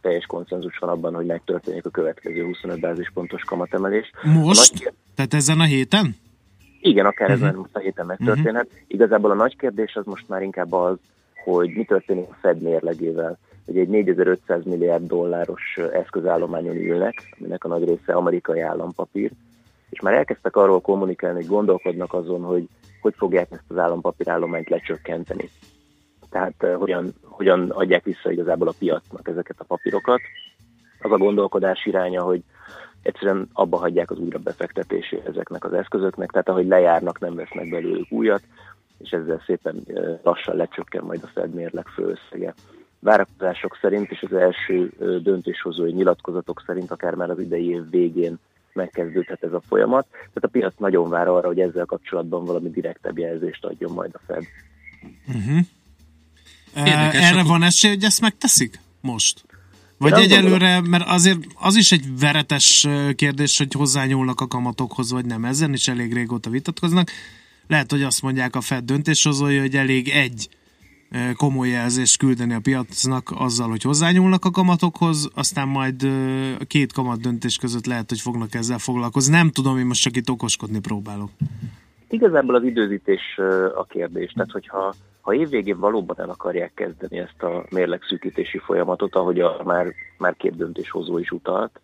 [0.00, 4.10] teljes konszenzus van abban, hogy megtörténik a következő 25 bázispontos kamatemelés.
[4.22, 4.72] Most?
[4.72, 6.14] Nagy, Tehát ezen a héten?
[6.80, 7.48] igen, akár uh-huh.
[7.48, 8.66] ez most a héten megtörténhet.
[8.66, 8.80] Uh-huh.
[8.86, 10.96] Igazából a nagy kérdés az most már inkább az,
[11.44, 13.38] hogy mi történik a Fed mérlegével.
[13.64, 19.30] Ugye egy 4500 milliárd dolláros eszközállományon ülnek, aminek a nagy része amerikai állampapír,
[19.90, 22.68] és már elkezdtek arról kommunikálni, hogy gondolkodnak azon, hogy
[23.00, 25.50] hogy fogják ezt az állampapírállományt lecsökkenteni.
[26.30, 30.20] Tehát uh, hogyan, hogyan adják vissza igazából a piacnak ezeket a papírokat.
[31.00, 32.42] Az a gondolkodás iránya, hogy
[33.02, 38.12] egyszerűen abba hagyják az újra befektetését ezeknek az eszközöknek, tehát ahogy lejárnak, nem vesznek belőlük
[38.12, 38.42] újat,
[38.98, 42.54] és ezzel szépen uh, lassan lecsökken majd a Fed mérleg főösszege.
[42.98, 48.38] várakozások szerint és az első ö, döntéshozói nyilatkozatok szerint akár már az idei év végén
[48.80, 50.06] megkezdődhet ez a folyamat.
[50.10, 54.20] Tehát a piac nagyon vár arra, hogy ezzel kapcsolatban valami direktebb jelzést adjon majd a
[54.26, 54.44] Fed.
[55.28, 55.58] Uh-huh.
[56.76, 59.44] Érdekes, Erre van esély, hogy ezt megteszik most?
[59.98, 65.10] Vagy Én egyelőre, mert azért az is egy veretes ö, kérdés, hogy hozzányúlnak a kamatokhoz,
[65.10, 65.44] vagy nem.
[65.44, 67.10] Ezen is elég régóta vitatkoznak.
[67.66, 70.48] Lehet, hogy azt mondják a Fed döntéshozói, hogy elég egy
[71.36, 76.06] komoly jelzést küldeni a piacnak azzal, hogy hozzányúlnak a kamatokhoz, aztán majd
[76.66, 79.32] két kamat döntés között lehet, hogy fognak ezzel foglalkozni.
[79.32, 81.30] Nem tudom, én most csak itt okoskodni próbálok.
[82.08, 83.38] Igazából az időzítés
[83.74, 84.32] a kérdés.
[84.32, 89.94] Tehát, hogyha ha évvégén valóban el akarják kezdeni ezt a mérlegszűkítési folyamatot, ahogy a már,
[90.18, 91.80] már két döntéshozó is utalt,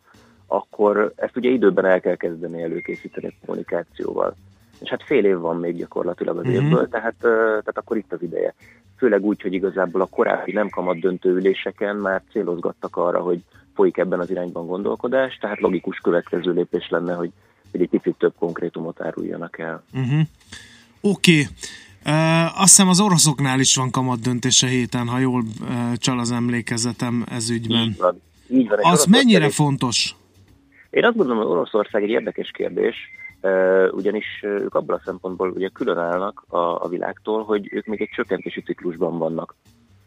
[0.46, 4.36] akkor ezt ugye időben el kell kezdeni előkészíteni a kommunikációval.
[4.80, 6.52] És hát fél év van még gyakorlatilag az Mhm.
[6.52, 8.54] évből, tehát, tehát akkor itt az ideje.
[8.96, 13.38] Főleg úgy, hogy igazából a korábbi nem kamat döntő üléseken már célozgattak arra, hogy
[13.74, 17.30] folyik ebben az irányban gondolkodás, tehát logikus következő lépés lenne, hogy,
[17.70, 19.82] hogy egy picit több konkrétumot áruljanak el.
[19.94, 20.20] Uh-huh.
[21.00, 21.32] Oké.
[21.40, 21.46] Okay.
[22.06, 26.18] Uh, azt hiszem az oroszoknál is van kamat döntés a héten, ha jól uh, csal
[26.18, 27.82] az emlékezetem ez ügyben.
[27.88, 28.20] Így van.
[28.48, 28.78] Így van.
[28.82, 30.14] Az mennyire egy- fontos?
[30.90, 32.96] Én azt gondolom, hogy Oroszország egy érdekes kérdés,
[33.90, 38.62] ugyanis ők abban a szempontból ugye különállnak a, a világtól, hogy ők még egy csökkentési
[38.62, 39.54] ciklusban vannak.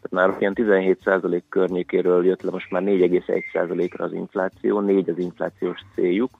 [0.00, 5.80] Tehát már ilyen 17% környékéről jött le most már 4,1%-ra az infláció, 4 az inflációs
[5.94, 6.30] céljuk,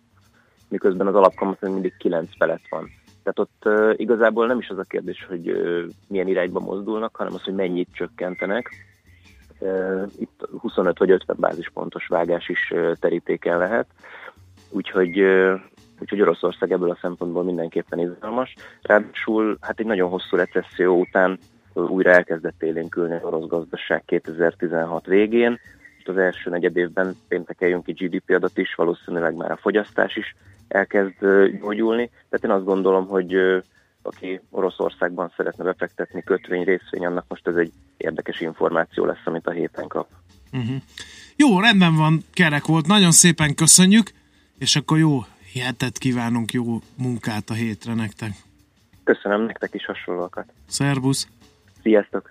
[0.69, 2.91] miközben az alapkamat még mindig 9 felett van.
[3.23, 7.35] Tehát ott uh, igazából nem is az a kérdés, hogy uh, milyen irányba mozdulnak, hanem
[7.35, 8.71] az, hogy mennyit csökkentenek.
[9.59, 13.87] Uh, itt 25 vagy 50 bázispontos vágás is uh, terítéken lehet.
[14.71, 15.61] Úgyhogy, uh,
[16.01, 18.55] úgyhogy Oroszország ebből a szempontból mindenképpen izgalmas.
[18.83, 21.39] Ráadásul hát egy nagyon hosszú recesszió után
[21.75, 25.59] újra elkezdett élénkülni az orosz gazdaság 2016 végén.
[25.95, 30.17] Most az első negyed évben pénteken jön ki GDP adat is, valószínűleg már a fogyasztás
[30.17, 30.37] is
[30.69, 31.27] elkezd
[31.61, 32.11] gyógyulni.
[32.29, 33.37] Tehát én azt gondolom, hogy
[34.03, 39.51] aki Oroszországban szeretne befektetni kötvény részvény, annak most ez egy érdekes információ lesz, amit a
[39.51, 40.09] héten kap.
[40.53, 40.77] Uh-huh.
[41.37, 42.87] Jó, rendben van, kerek volt.
[42.87, 44.11] Nagyon szépen köszönjük,
[44.59, 45.25] és akkor jó
[45.55, 48.31] hetet kívánunk, jó munkát a hétre nektek.
[49.05, 50.53] Köszönöm nektek is hasonlókat.
[50.69, 51.29] Szerbusz!
[51.83, 52.31] Sziasztok!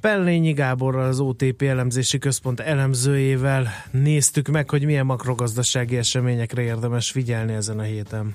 [0.00, 7.52] Pellényi Gáborral, az OTP elemzési központ elemzőjével néztük meg, hogy milyen makrogazdasági eseményekre érdemes figyelni
[7.52, 8.34] ezen a héten.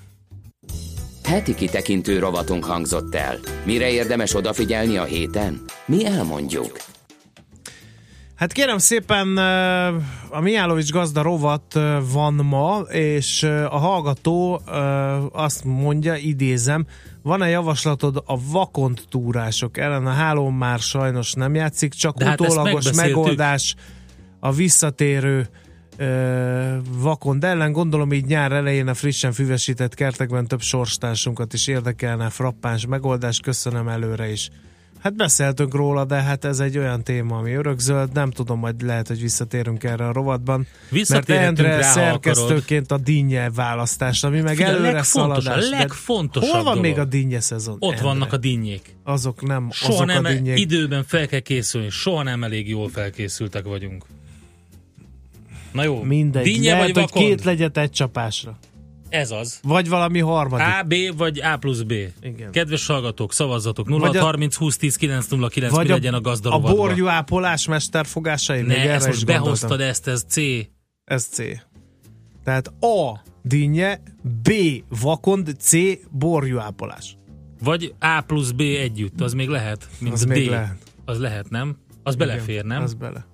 [1.24, 3.38] Heti kitekintő rovatunk hangzott el.
[3.66, 5.62] Mire érdemes odafigyelni a héten?
[5.86, 6.78] Mi elmondjuk.
[8.42, 9.38] Hát kérem szépen,
[10.30, 11.80] a Mijálovics gazda rovat
[12.12, 14.62] van ma, és a hallgató
[15.32, 16.86] azt mondja, idézem,
[17.24, 20.08] van-e javaslatod a vakont túrások ellen?
[20.08, 23.16] A hálón már sajnos nem játszik, csak De hát utólagos megbeszéltük.
[23.16, 23.76] megoldás
[24.40, 25.48] a visszatérő
[26.98, 27.72] vakond ellen.
[27.72, 33.40] Gondolom így nyár elején a frissen füvesített kertekben több sorstársunkat is érdekelne frappáns megoldás.
[33.40, 34.50] Köszönöm előre is.
[35.02, 38.12] Hát beszéltünk róla, de hát ez egy olyan téma, ami örökzöld.
[38.14, 40.68] Nem tudom, majd lehet, hogy visszatérünk erre a rovatban.
[41.10, 45.66] Mert Endre rá, szerkesztőként a dinnye választás, ami meg Figyelj, előre szaladás.
[45.66, 46.90] a legfontosabb Hol van dolog.
[46.90, 47.76] még a dinnye szezon?
[47.80, 48.06] Ott Endre?
[48.06, 48.96] vannak a dinnyék.
[49.04, 50.60] Azok nem, Soha azok nem a dinnyék.
[50.60, 54.06] időben fel kell készülni, soha nem elég jól felkészültek vagyunk.
[55.72, 58.58] Na jó, Mindegy, dinnye lehet, vagy hogy két legyet egy csapásra.
[59.12, 59.60] Ez az.
[59.64, 60.66] Vagy valami harmadik.
[60.66, 61.92] A, B vagy A plusz B.
[62.22, 62.52] Igen.
[62.52, 63.88] Kedves hallgatók, szavazzatok.
[63.88, 66.76] 0 Vagy a- 30 20 10 909 Vagy mi a, legyen a a gazdarovatban.
[66.76, 68.62] borjú ápolás mesterfogásai?
[68.62, 69.44] Ne, erre ezt most gondoltam.
[69.44, 70.36] behoztad ezt, ez C.
[71.04, 71.38] Ez C.
[72.44, 73.22] Tehát A.
[73.44, 74.02] Dinnye,
[74.44, 74.52] B.
[75.02, 75.72] Vakond, C.
[76.12, 77.18] Borjú ápolás.
[77.64, 79.88] Vagy A plusz B együtt, az még lehet.
[80.00, 80.50] Mint Az a még D.
[80.50, 80.78] lehet.
[81.06, 81.78] Az lehet, nem?
[82.04, 82.82] Az belefér, nem?
[82.82, 83.26] Az bele.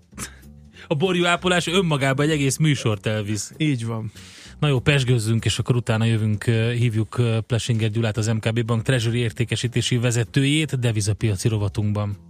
[0.88, 3.54] A borjú ápolás önmagában egy egész műsort elvisz.
[3.58, 4.12] Így van.
[4.60, 6.44] Na jó, pesgőzzünk, és akkor utána jövünk,
[6.78, 12.27] hívjuk Plesinger Gyulát, az MKB Bank Treasury értékesítési vezetőjét devizapiaci rovatunkban.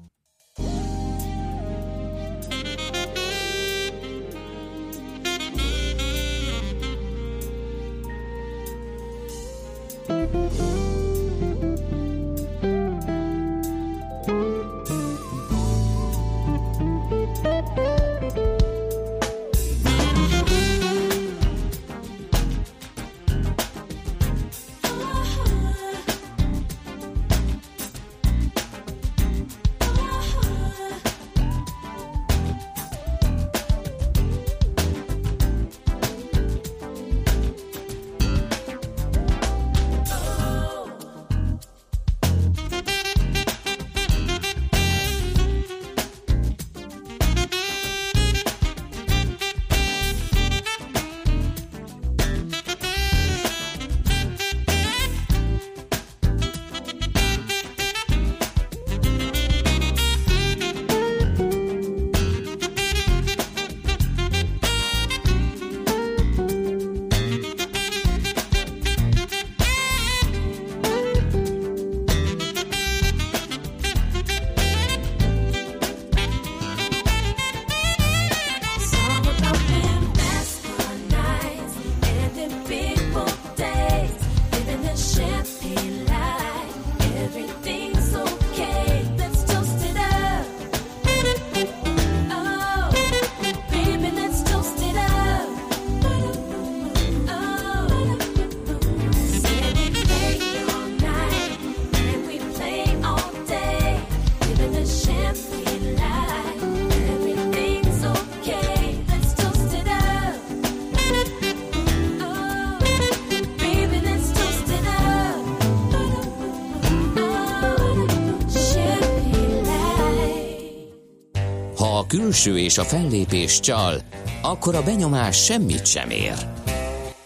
[122.48, 124.02] Külső és a fellépés csal,
[124.42, 126.34] akkor a benyomás semmit sem ér.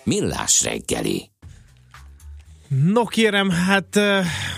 [0.04, 1.30] Millás reggeli.
[2.68, 4.00] No kérem, hát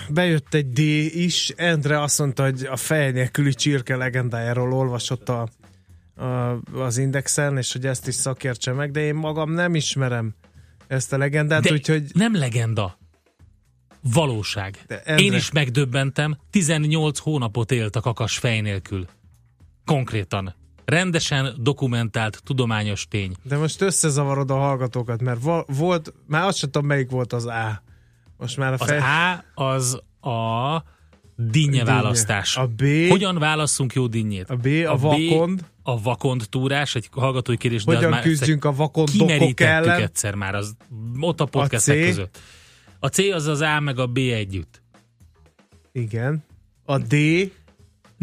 [0.09, 0.79] bejött egy D
[1.15, 1.49] is.
[1.55, 5.47] Endre azt mondta, hogy a fej nélküli csirke legendájáról olvasott a,
[6.15, 10.35] a, az Indexen, és hogy ezt is szakértse meg, de én magam nem ismerem
[10.87, 12.97] ezt a legendát, De úgyhogy nem legenda.
[14.01, 14.85] Valóság.
[14.87, 19.07] Endre- Én is megdöbbentem, 18 hónapot élt a kakas fej nélkül.
[19.85, 20.55] Konkrétan.
[20.85, 23.33] Rendesen dokumentált tudományos tény.
[23.43, 27.45] De most összezavarod a hallgatókat, mert vo- volt, már azt sem tudom, melyik volt az
[27.45, 27.83] A.
[28.37, 28.99] Most már a Az fej...
[28.99, 29.93] A az
[30.29, 30.83] a
[31.35, 32.57] dinnye választás.
[32.57, 34.49] A B- Hogyan válasszunk jó dinnyét?
[34.49, 35.65] A B a vakond.
[35.83, 40.01] a vakond túrás, egy hallgatói kérdés, de az Hogyan már küzdjünk a vakondokok kimerítettük ellen?
[40.01, 40.75] egyszer már, az
[41.19, 42.05] ott a podcastek C?
[42.05, 42.39] között.
[42.99, 44.81] A C az az A meg a B együtt.
[45.91, 46.43] Igen.
[46.85, 47.15] A D.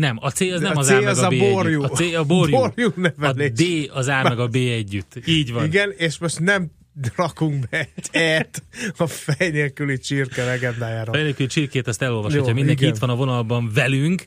[0.01, 1.83] Nem, a C az nem a az C A meg az a a B borjú.
[1.83, 1.91] együtt.
[1.91, 2.57] A C a borjú.
[2.57, 3.53] Borjú a nevelés.
[3.53, 5.19] D az A meg a B együtt.
[5.27, 5.65] Így van.
[5.65, 6.71] Igen, és most nem
[7.17, 8.63] rakunk be egy et
[8.97, 11.13] a fej nélküli csirke legendájára.
[11.13, 12.55] Fejnélkül csirkét ezt elolvashatja.
[12.55, 12.95] Mindenki igen.
[12.95, 14.25] itt van a vonalban velünk.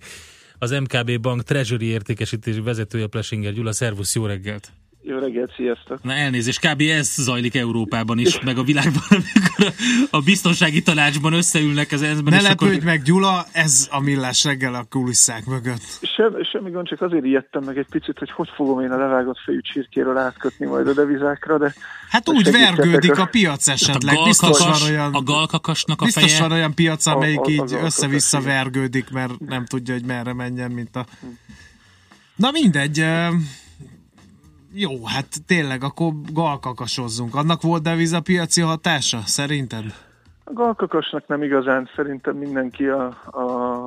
[0.57, 3.71] Az MKB Bank Treasury értékesítési vezetője Plesinger Gyula.
[3.71, 4.71] Szervusz, jó reggelt!
[5.05, 6.03] Jó reggelt, sziasztok!
[6.03, 6.81] Na elnézést, kb.
[6.81, 9.73] ez zajlik Európában is, meg a világban, amikor
[10.11, 12.33] a, a biztonsági tanácsban összeülnek az ENSZ-ben.
[12.33, 15.81] Ne és akkor- lepődj meg, Gyula, ez a millás reggel a kulisszák mögött.
[16.15, 19.37] Sem, semmi gond, csak azért ijedtem meg egy picit, hogy hogy fogom én a levágott
[19.45, 21.73] fejű csirkéről átkötni majd a devizákra, de...
[22.09, 24.17] Hát úgy vergődik a piac esetleg.
[24.17, 26.39] a Biztos van olyan, a galkakasnak a biztos feje.
[26.39, 30.33] van olyan piac, amelyik A- a- a így össze-vissza vergődik, mert nem tudja, hogy merre
[30.33, 31.05] menjen, mint a...
[32.35, 33.05] Na mindegy,
[34.75, 37.35] jó, hát tényleg, akkor galkakasozzunk.
[37.35, 39.83] Annak volt devizapiaci hatása, szerinted?
[40.43, 43.77] A galkakasnak nem igazán, szerintem mindenki a, a,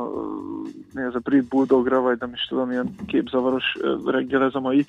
[0.94, 3.64] mi az a brit bulldogra, vagy nem is tudom, ilyen képzavaros
[4.04, 4.86] reggel ez a mai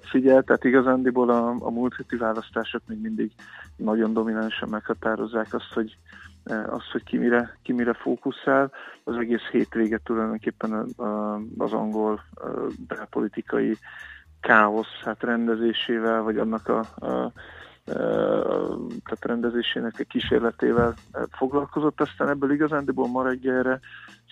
[0.00, 3.30] figyel, tehát igazándiból a, a múlt heti választások még mindig
[3.76, 5.96] nagyon dominánsan meghatározzák azt, hogy
[6.44, 8.72] ö, azt, hogy ki mire, ki mire fókuszál.
[9.04, 10.86] Az egész hétvége tulajdonképpen
[11.58, 12.24] az angol
[12.88, 13.76] belpolitikai
[14.42, 17.32] káosz hát rendezésével, vagy annak a, a
[17.84, 23.80] tehát rendezésének a kísérletével eh, foglalkozott, aztán ebből igazándiból ma reggelre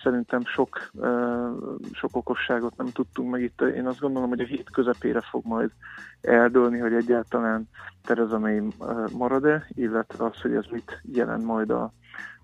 [0.03, 1.49] szerintem sok, eh,
[1.91, 3.61] sok okosságot nem tudtunk meg itt.
[3.61, 5.71] Én azt gondolom, hogy a hét közepére fog majd
[6.21, 7.69] eldőlni, hogy egyáltalán
[8.01, 8.67] Theresa May eh,
[9.17, 11.91] marad-e, illetve az, hogy ez mit jelent majd a,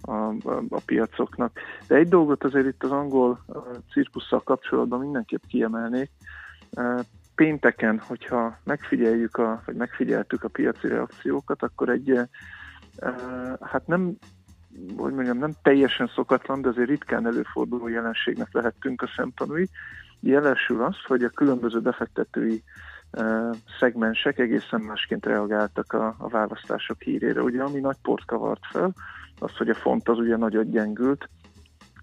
[0.02, 1.60] a, a, a piacoknak.
[1.88, 3.45] De egy dolgot azért itt az angol
[3.91, 6.10] cirkusszal kapcsolatban mindenképp kiemelnék,
[7.38, 12.27] pénteken, hogyha megfigyeljük, a, vagy megfigyeltük a piaci reakciókat, akkor egy, eh,
[13.61, 14.18] hát nem,
[14.97, 19.68] hogy mondjam, nem teljesen szokatlan, de azért ritkán előforduló jelenségnek lehettünk a szemtanúi.
[20.19, 22.64] Jelesül az, hogy a különböző befektetői
[23.11, 23.49] eh,
[23.80, 27.41] szegmensek egészen másként reagáltak a, a választások hírére.
[27.41, 28.93] Ugye, ami nagy port kavart fel,
[29.39, 31.30] az, hogy a font az ugye nagyot gyengült,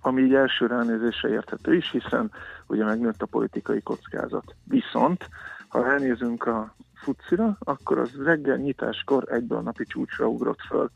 [0.06, 2.30] ami így első ránézésre érthető is, hiszen
[2.66, 4.54] ugye megnőtt a politikai kockázat.
[4.64, 5.28] Viszont,
[5.68, 10.90] ha ránézünk a futcira, akkor az reggel nyitáskor egyből a napi csúcsra ugrott föl.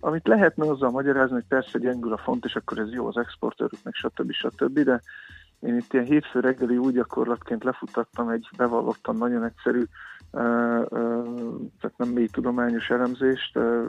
[0.00, 3.94] Amit lehetne azzal magyarázni, hogy persze gyengül a font, és akkor ez jó az exportőröknek,
[3.94, 4.32] stb.
[4.32, 5.00] stb., de
[5.60, 9.84] én itt ilyen hétfő reggeli új gyakorlatként lefutattam egy bevallottan nagyon egyszerű,
[10.30, 13.86] tehát nem mély tudományos elemzést, uh,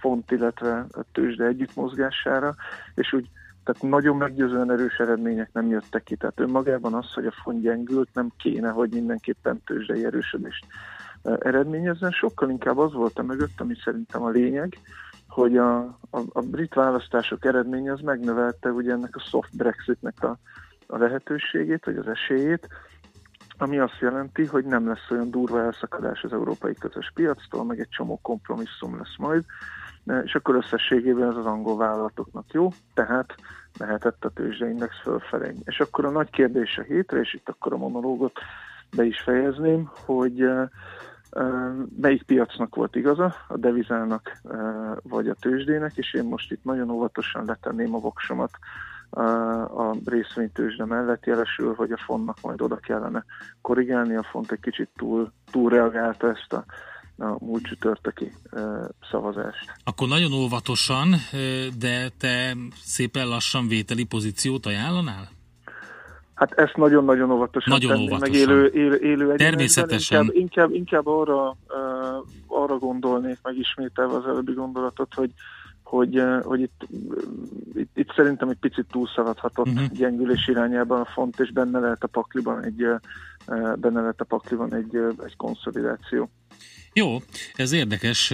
[0.00, 2.54] font, illetve tőzsde együttmozgására,
[2.94, 3.30] és úgy
[3.72, 6.16] tehát nagyon meggyőzően erős eredmények nem jöttek ki.
[6.16, 10.66] Tehát önmagában az, hogy a font gyengült, nem kéne, hogy mindenképpen tőzsdei erősödést
[11.22, 12.10] eh, eredményezzen.
[12.10, 14.78] Sokkal inkább az volt a mögött, ami szerintem a lényeg,
[15.28, 15.78] hogy a,
[16.10, 20.38] a, a brit választások eredménye az megnövelte ugye ennek a soft Brexitnek a,
[20.86, 22.68] a lehetőségét, vagy az esélyét,
[23.58, 27.88] ami azt jelenti, hogy nem lesz olyan durva elszakadás az európai közös piactól, meg egy
[27.88, 29.44] csomó kompromisszum lesz majd,
[30.24, 33.34] és akkor összességében ez az angol vállalatoknak jó, tehát
[33.78, 35.54] mehetett a tőzsdeindex fölfelé.
[35.64, 38.38] És akkor a nagy kérdés a hétre, és itt akkor a monológot
[38.96, 40.50] be is fejezném, hogy
[42.00, 44.40] melyik piacnak volt igaza, a devizának
[45.02, 48.50] vagy a tőzsdének, és én most itt nagyon óvatosan letenném a voksomat
[49.10, 53.24] a részvénytőzsde mellett jelesül, hogy a fontnak majd oda kellene
[53.60, 56.64] korrigálni, a font egy kicsit túl, túl reagálta ezt a
[57.20, 58.32] a múlt csütörtöki
[59.10, 59.72] szavazást.
[59.84, 61.14] Akkor nagyon óvatosan,
[61.78, 65.28] de te szépen lassan vételi pozíciót ajánlanál?
[66.34, 68.30] Hát ezt nagyon-nagyon óvatosan Nagyon tenni, óvatosan.
[68.30, 70.20] meg élő, élő, élő Természetesen.
[70.20, 71.56] Inkább, inkább, inkább arra,
[72.46, 75.30] arra gondolnék, megismételve az előbbi gondolatot, hogy
[75.90, 76.86] hogy, hogy itt,
[77.74, 79.88] itt, itt szerintem egy picit túlszaladhatott uh-huh.
[79.88, 82.86] gyengülés irányában a font, és benne lehet a pakliban egy,
[83.76, 86.30] benne lehet a pakliban egy, egy konszolidáció.
[86.92, 87.16] Jó,
[87.54, 88.32] ez érdekes.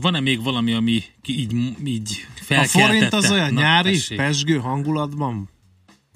[0.00, 1.52] Van-e még valami, ami így,
[1.84, 2.86] így A felkeltette?
[2.86, 4.18] forint az olyan Na, nyári, tessék.
[4.18, 5.48] pesgő hangulatban?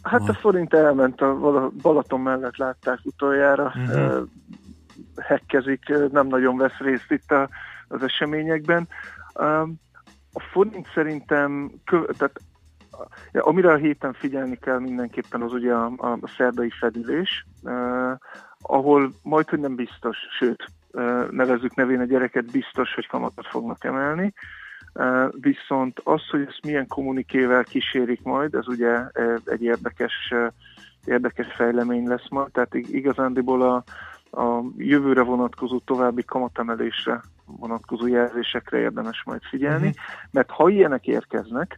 [0.02, 4.28] Hát a forint elment, a Balaton mellett látták utoljára, uh-huh.
[5.16, 5.80] hekkezik,
[6.12, 7.48] nem nagyon vesz részt itt a,
[7.88, 8.88] az eseményekben.
[10.32, 11.70] A forint szerintem,
[12.16, 12.40] tehát
[13.32, 18.12] Ja, amire a héten figyelni kell mindenképpen az ugye a, a szerdai fedülés, eh,
[18.58, 20.64] ahol majd, hogy nem biztos, sőt,
[21.30, 24.32] nevezzük nevén a gyereket, biztos, hogy kamatot fognak emelni.
[25.30, 29.04] Viszont az, hogy ezt milyen kommunikével kísérik majd, ez ugye
[29.44, 30.34] egy érdekes,
[31.04, 33.84] érdekes fejlemény lesz majd, tehát ig- igazándiból a,
[34.40, 39.96] a jövőre vonatkozó további kamatemelésre vonatkozó jelzésekre érdemes majd figyelni, Mhm.
[40.30, 41.76] mert ha ilyenek érkeznek,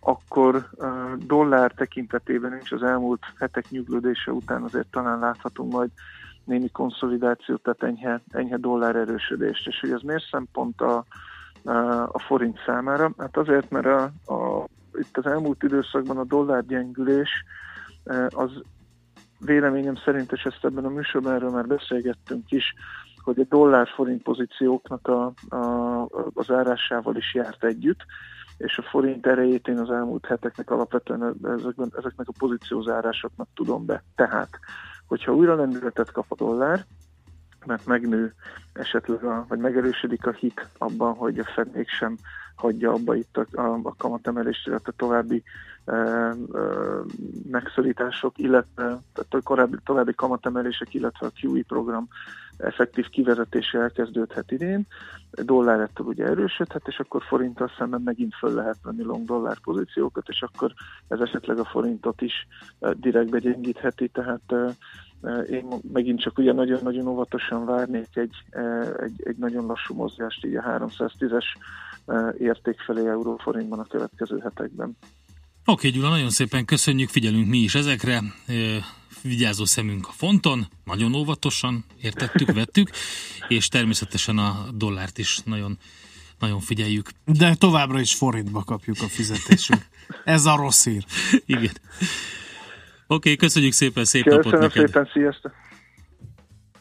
[0.00, 0.68] akkor
[1.16, 5.90] dollár tekintetében is az elmúlt hetek nyuglódése után azért talán láthatunk majd
[6.44, 9.66] némi konszolidációt, tehát enyhe, enyhe dollár erősödést.
[9.66, 11.04] És hogy ez miért szempont a,
[12.12, 13.12] a, forint számára?
[13.18, 14.02] Hát azért, mert a,
[14.34, 17.44] a, itt az elmúlt időszakban a dollár gyengülés
[18.04, 18.50] eh, az
[19.38, 22.74] véleményem szerint, és ezt ebben a műsorban erről már beszélgettünk is,
[23.22, 28.00] hogy a dollár-forint pozícióknak a, a, az árásával is járt együtt,
[28.56, 34.02] és a forint erejét én az elmúlt heteknek alapvetően ezekben, ezeknek a pozíciózárásoknak tudom be.
[34.14, 34.48] Tehát,
[35.10, 36.86] hogyha újra lendületet kap a dollár,
[37.66, 38.34] mert megnő
[38.72, 42.16] esetleg, a, vagy megerősödik a hit abban, hogy a Fed mégsem
[42.60, 45.42] hagyja abba itt a, a, a kamatemelést, illetve további
[45.84, 46.34] e, e,
[47.50, 48.82] megszorítások, illetve
[49.12, 52.08] tehát a korábbi, további kamatemelések, illetve a QE program
[52.56, 54.86] effektív kivezetése elkezdődhet idén,
[55.30, 60.28] dollár ettől ugye erősödhet, és akkor forinttal szemben megint föl lehet venni long dollár pozíciókat,
[60.28, 60.72] és akkor
[61.08, 62.46] ez esetleg a forintot is
[62.80, 64.74] e, direktbe gyengítheti, tehát e,
[65.50, 68.34] én megint csak ugye nagyon-nagyon óvatosan várnék egy,
[69.02, 71.44] egy, egy nagyon lassú mozgást így a 310-es
[72.38, 74.96] érték felé euróforintban a következő hetekben.
[75.64, 78.22] Oké, Gyula, nagyon szépen köszönjük, figyelünk mi is ezekre.
[79.22, 82.90] Vigyázó szemünk a fonton, nagyon óvatosan értettük, vettük,
[83.48, 85.78] és természetesen a dollárt is nagyon,
[86.38, 87.10] nagyon figyeljük.
[87.24, 89.86] De továbbra is forintba kapjuk a fizetésünk.
[90.24, 91.04] Ez a rossz hír.
[91.46, 91.72] Igen.
[93.12, 94.86] Oké, köszönjük szépen, szép napot Köszönöm neked.
[94.86, 95.52] szépen, sziasztok!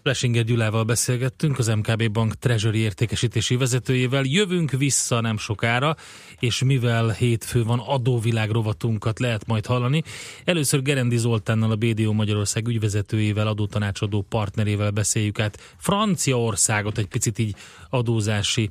[0.03, 4.23] Lesinger Gyulával beszélgettünk, az MKB Bank Treasury értékesítési vezetőjével.
[4.25, 5.95] Jövünk vissza nem sokára,
[6.39, 10.03] és mivel hétfő van, adóvilág rovatunkat lehet majd hallani.
[10.45, 17.55] Először Gerendi Zoltánnal, a BDO Magyarország ügyvezetőjével, adótanácsadó partnerével beszéljük át Franciaországot egy picit így
[17.89, 18.69] adózási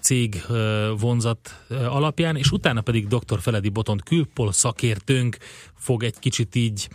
[0.00, 0.42] cég
[0.98, 3.40] vonzat alapján, és utána pedig dr.
[3.40, 5.36] Feledi Botont külpol szakértőnk
[5.74, 6.88] fog egy kicsit így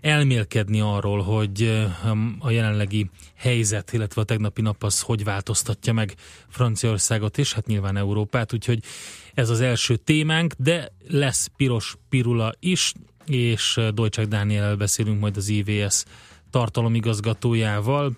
[0.00, 6.14] elmélkedni arról, hogy eh, a jelenlegi helyzet, illetve a tegnapi nap az hogy változtatja meg
[6.48, 8.82] Franciaországot, és hát nyilván Európát, úgyhogy
[9.34, 12.92] ez az első témánk, de lesz piros pirula is,
[13.26, 16.04] és Dolcsák Dániel beszélünk majd az IVS
[16.50, 18.12] tartalomigazgatójával,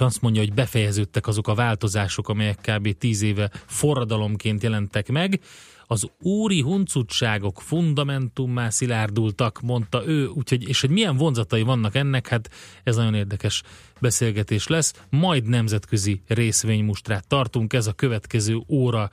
[0.00, 2.98] azt mondja, hogy befejeződtek azok a változások, amelyek kb.
[2.98, 5.40] 10 éve forradalomként jelentek meg.
[5.86, 12.50] Az úri huncutságok fundamentummá szilárdultak, mondta ő, úgyhogy, és hogy milyen vonzatai vannak ennek, hát
[12.84, 13.62] ez nagyon érdekes
[14.00, 15.04] beszélgetés lesz.
[15.08, 19.10] Majd nemzetközi részvénymustrát tartunk, ez a következő óra,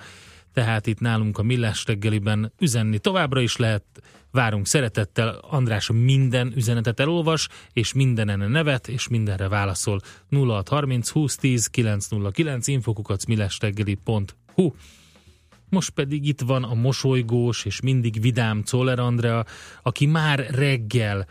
[0.54, 3.84] tehát itt nálunk a Millás reggeliben üzenni továbbra is lehet,
[4.38, 10.00] várunk szeretettel, András minden üzenetet elolvas, és mindenen nevet, és mindenre válaszol
[10.30, 14.72] 0630 2010 909 infokukac millásreggeli.hu
[15.70, 19.46] most pedig itt van a mosolygós és mindig vidám Czoller Andrea,
[19.84, 21.28] aki már reggel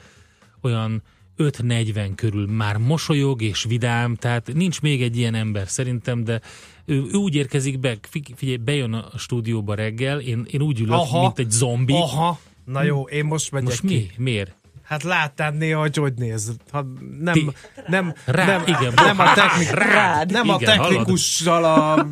[0.61, 1.03] olyan
[1.39, 6.41] 5.40 körül már mosolyog és vidám, tehát nincs még egy ilyen ember szerintem, de
[6.85, 10.93] ő, ő úgy érkezik be, fi- figyelj, bejön a stúdióba reggel, én, én úgy ülök,
[10.93, 11.21] Aha.
[11.21, 11.93] mint egy zombi.
[11.93, 12.39] Aha.
[12.67, 13.87] Na jó, én most megyek Most ki.
[14.17, 14.25] mi?
[14.25, 14.55] Miért?
[14.83, 16.53] Hát láttál néha, hogy hogy néz.
[16.71, 16.87] Ha
[17.21, 17.51] nem, Ti-
[17.87, 19.35] nem, Rá- nem, igen, nem, a, rád.
[19.35, 20.31] technik, Rád.
[20.33, 20.91] nem a Igen, hallod?
[20.93, 22.07] technikussal a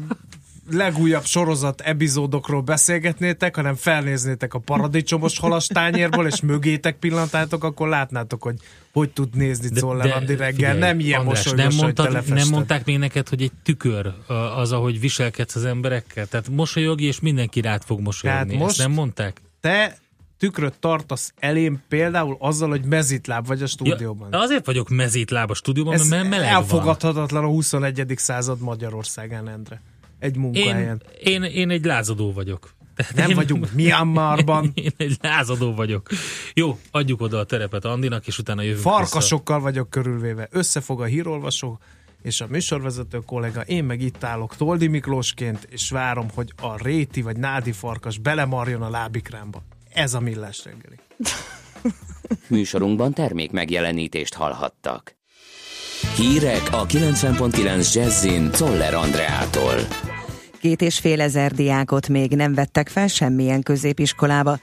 [0.70, 8.54] legújabb sorozat epizódokról beszélgetnétek, hanem felnéznétek a paradicsomos halastányérból, és mögétek pillantátok, akkor látnátok, hogy
[8.92, 10.52] hogy tud nézni Czoller Andi reggel.
[10.54, 14.72] figyelj, nem ilyen András, nem, mondtad, nem mondták még neked, hogy egy tükör a- az,
[14.72, 16.26] ahogy viselkedsz az emberekkel?
[16.26, 18.42] Tehát mosolyog, és mindenki rád fog mosolyogni.
[18.46, 19.40] Tehát Ezt most nem mondták?
[19.60, 19.96] Te
[20.38, 24.28] tükröt tartasz elém például azzal, hogy mezitláb vagy a stúdióban.
[24.32, 26.54] Ja, azért vagyok mezítláb a stúdióban, Ez mert meleg van.
[26.56, 28.12] elfogadhatatlan a 21.
[28.16, 29.82] század Magyarországán, Endre.
[30.18, 31.02] egy Én, munkahelyen.
[31.22, 32.70] én, én egy lázadó vagyok.
[32.96, 34.70] Tehát Nem én, vagyunk Myanmarban.
[34.74, 36.08] Én egy lázadó vagyok.
[36.54, 40.48] Jó, adjuk oda a terepet Andinak, és utána jövünk Farkasokkal vagyok körülvéve.
[40.50, 41.78] Összefog a hírolvasó
[42.22, 47.22] és a műsorvezető kollega, én meg itt állok Toldi Miklósként, és várom, hogy a réti
[47.22, 49.62] vagy nádi farkas belemarjon a lábikrámba.
[49.94, 50.96] Ez a millás reggeli.
[52.48, 55.16] Műsorunkban termék megjelenítést hallhattak.
[56.16, 59.74] Hírek a 90.9 Jazzin Toller Andreától.
[60.60, 64.58] Két és fél ezer diákot még nem vettek fel semmilyen középiskolába.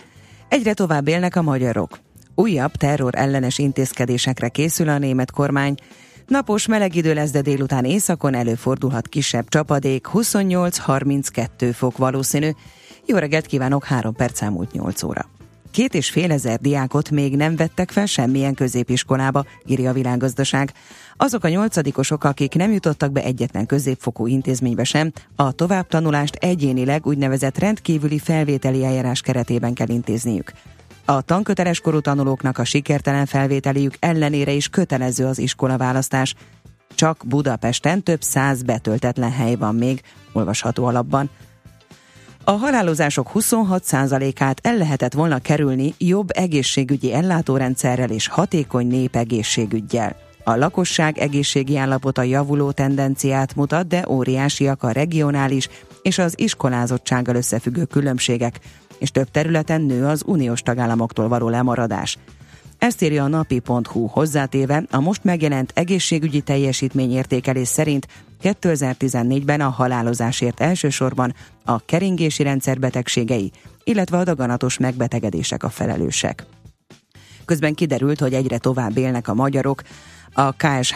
[0.48, 2.00] Egyre tovább élnek a magyarok.
[2.36, 5.76] Újabb terror ellenes intézkedésekre készül a német kormány.
[6.28, 12.50] Napos meleg idő lesz, de délután északon előfordulhat kisebb csapadék, 28-32 fok valószínű.
[13.06, 15.30] Jó reggelt kívánok, 3 perc elmúlt 8 óra.
[15.72, 20.74] Két és fél ezer diákot még nem vettek fel semmilyen középiskolába, írja a világgazdaság.
[21.18, 27.58] Azok a nyolcadikosok, akik nem jutottak be egyetlen középfokú intézménybe sem, a továbbtanulást egyénileg úgynevezett
[27.58, 30.52] rendkívüli felvételi eljárás keretében kell intézniük.
[31.06, 36.36] A tanköteles korú tanulóknak a sikertelen felvételiük ellenére is kötelező az iskolaválasztás.
[36.96, 40.02] Csak Budapesten több száz betöltetlen hely van még,
[40.34, 41.30] olvasható alapban.
[42.44, 50.16] A halálozások 26%-át el lehetett volna kerülni jobb egészségügyi ellátórendszerrel és hatékony népegészségügyel.
[50.44, 55.70] A lakosság egészségi állapota javuló tendenciát mutat, de óriásiak a regionális
[56.02, 58.60] és az iskolázottsággal összefüggő különbségek,
[58.98, 62.18] és több területen nő az uniós tagállamoktól való lemaradás.
[62.78, 68.08] Ezt írja a napi.hu hozzátéve, a most megjelent egészségügyi teljesítményértékelés szerint
[68.44, 71.34] 2014-ben a halálozásért elsősorban
[71.66, 73.52] a keringési rendszer betegségei,
[73.84, 76.46] illetve a daganatos megbetegedések a felelősek.
[77.46, 79.82] Közben kiderült, hogy egyre tovább élnek a magyarok,
[80.34, 80.90] a KSH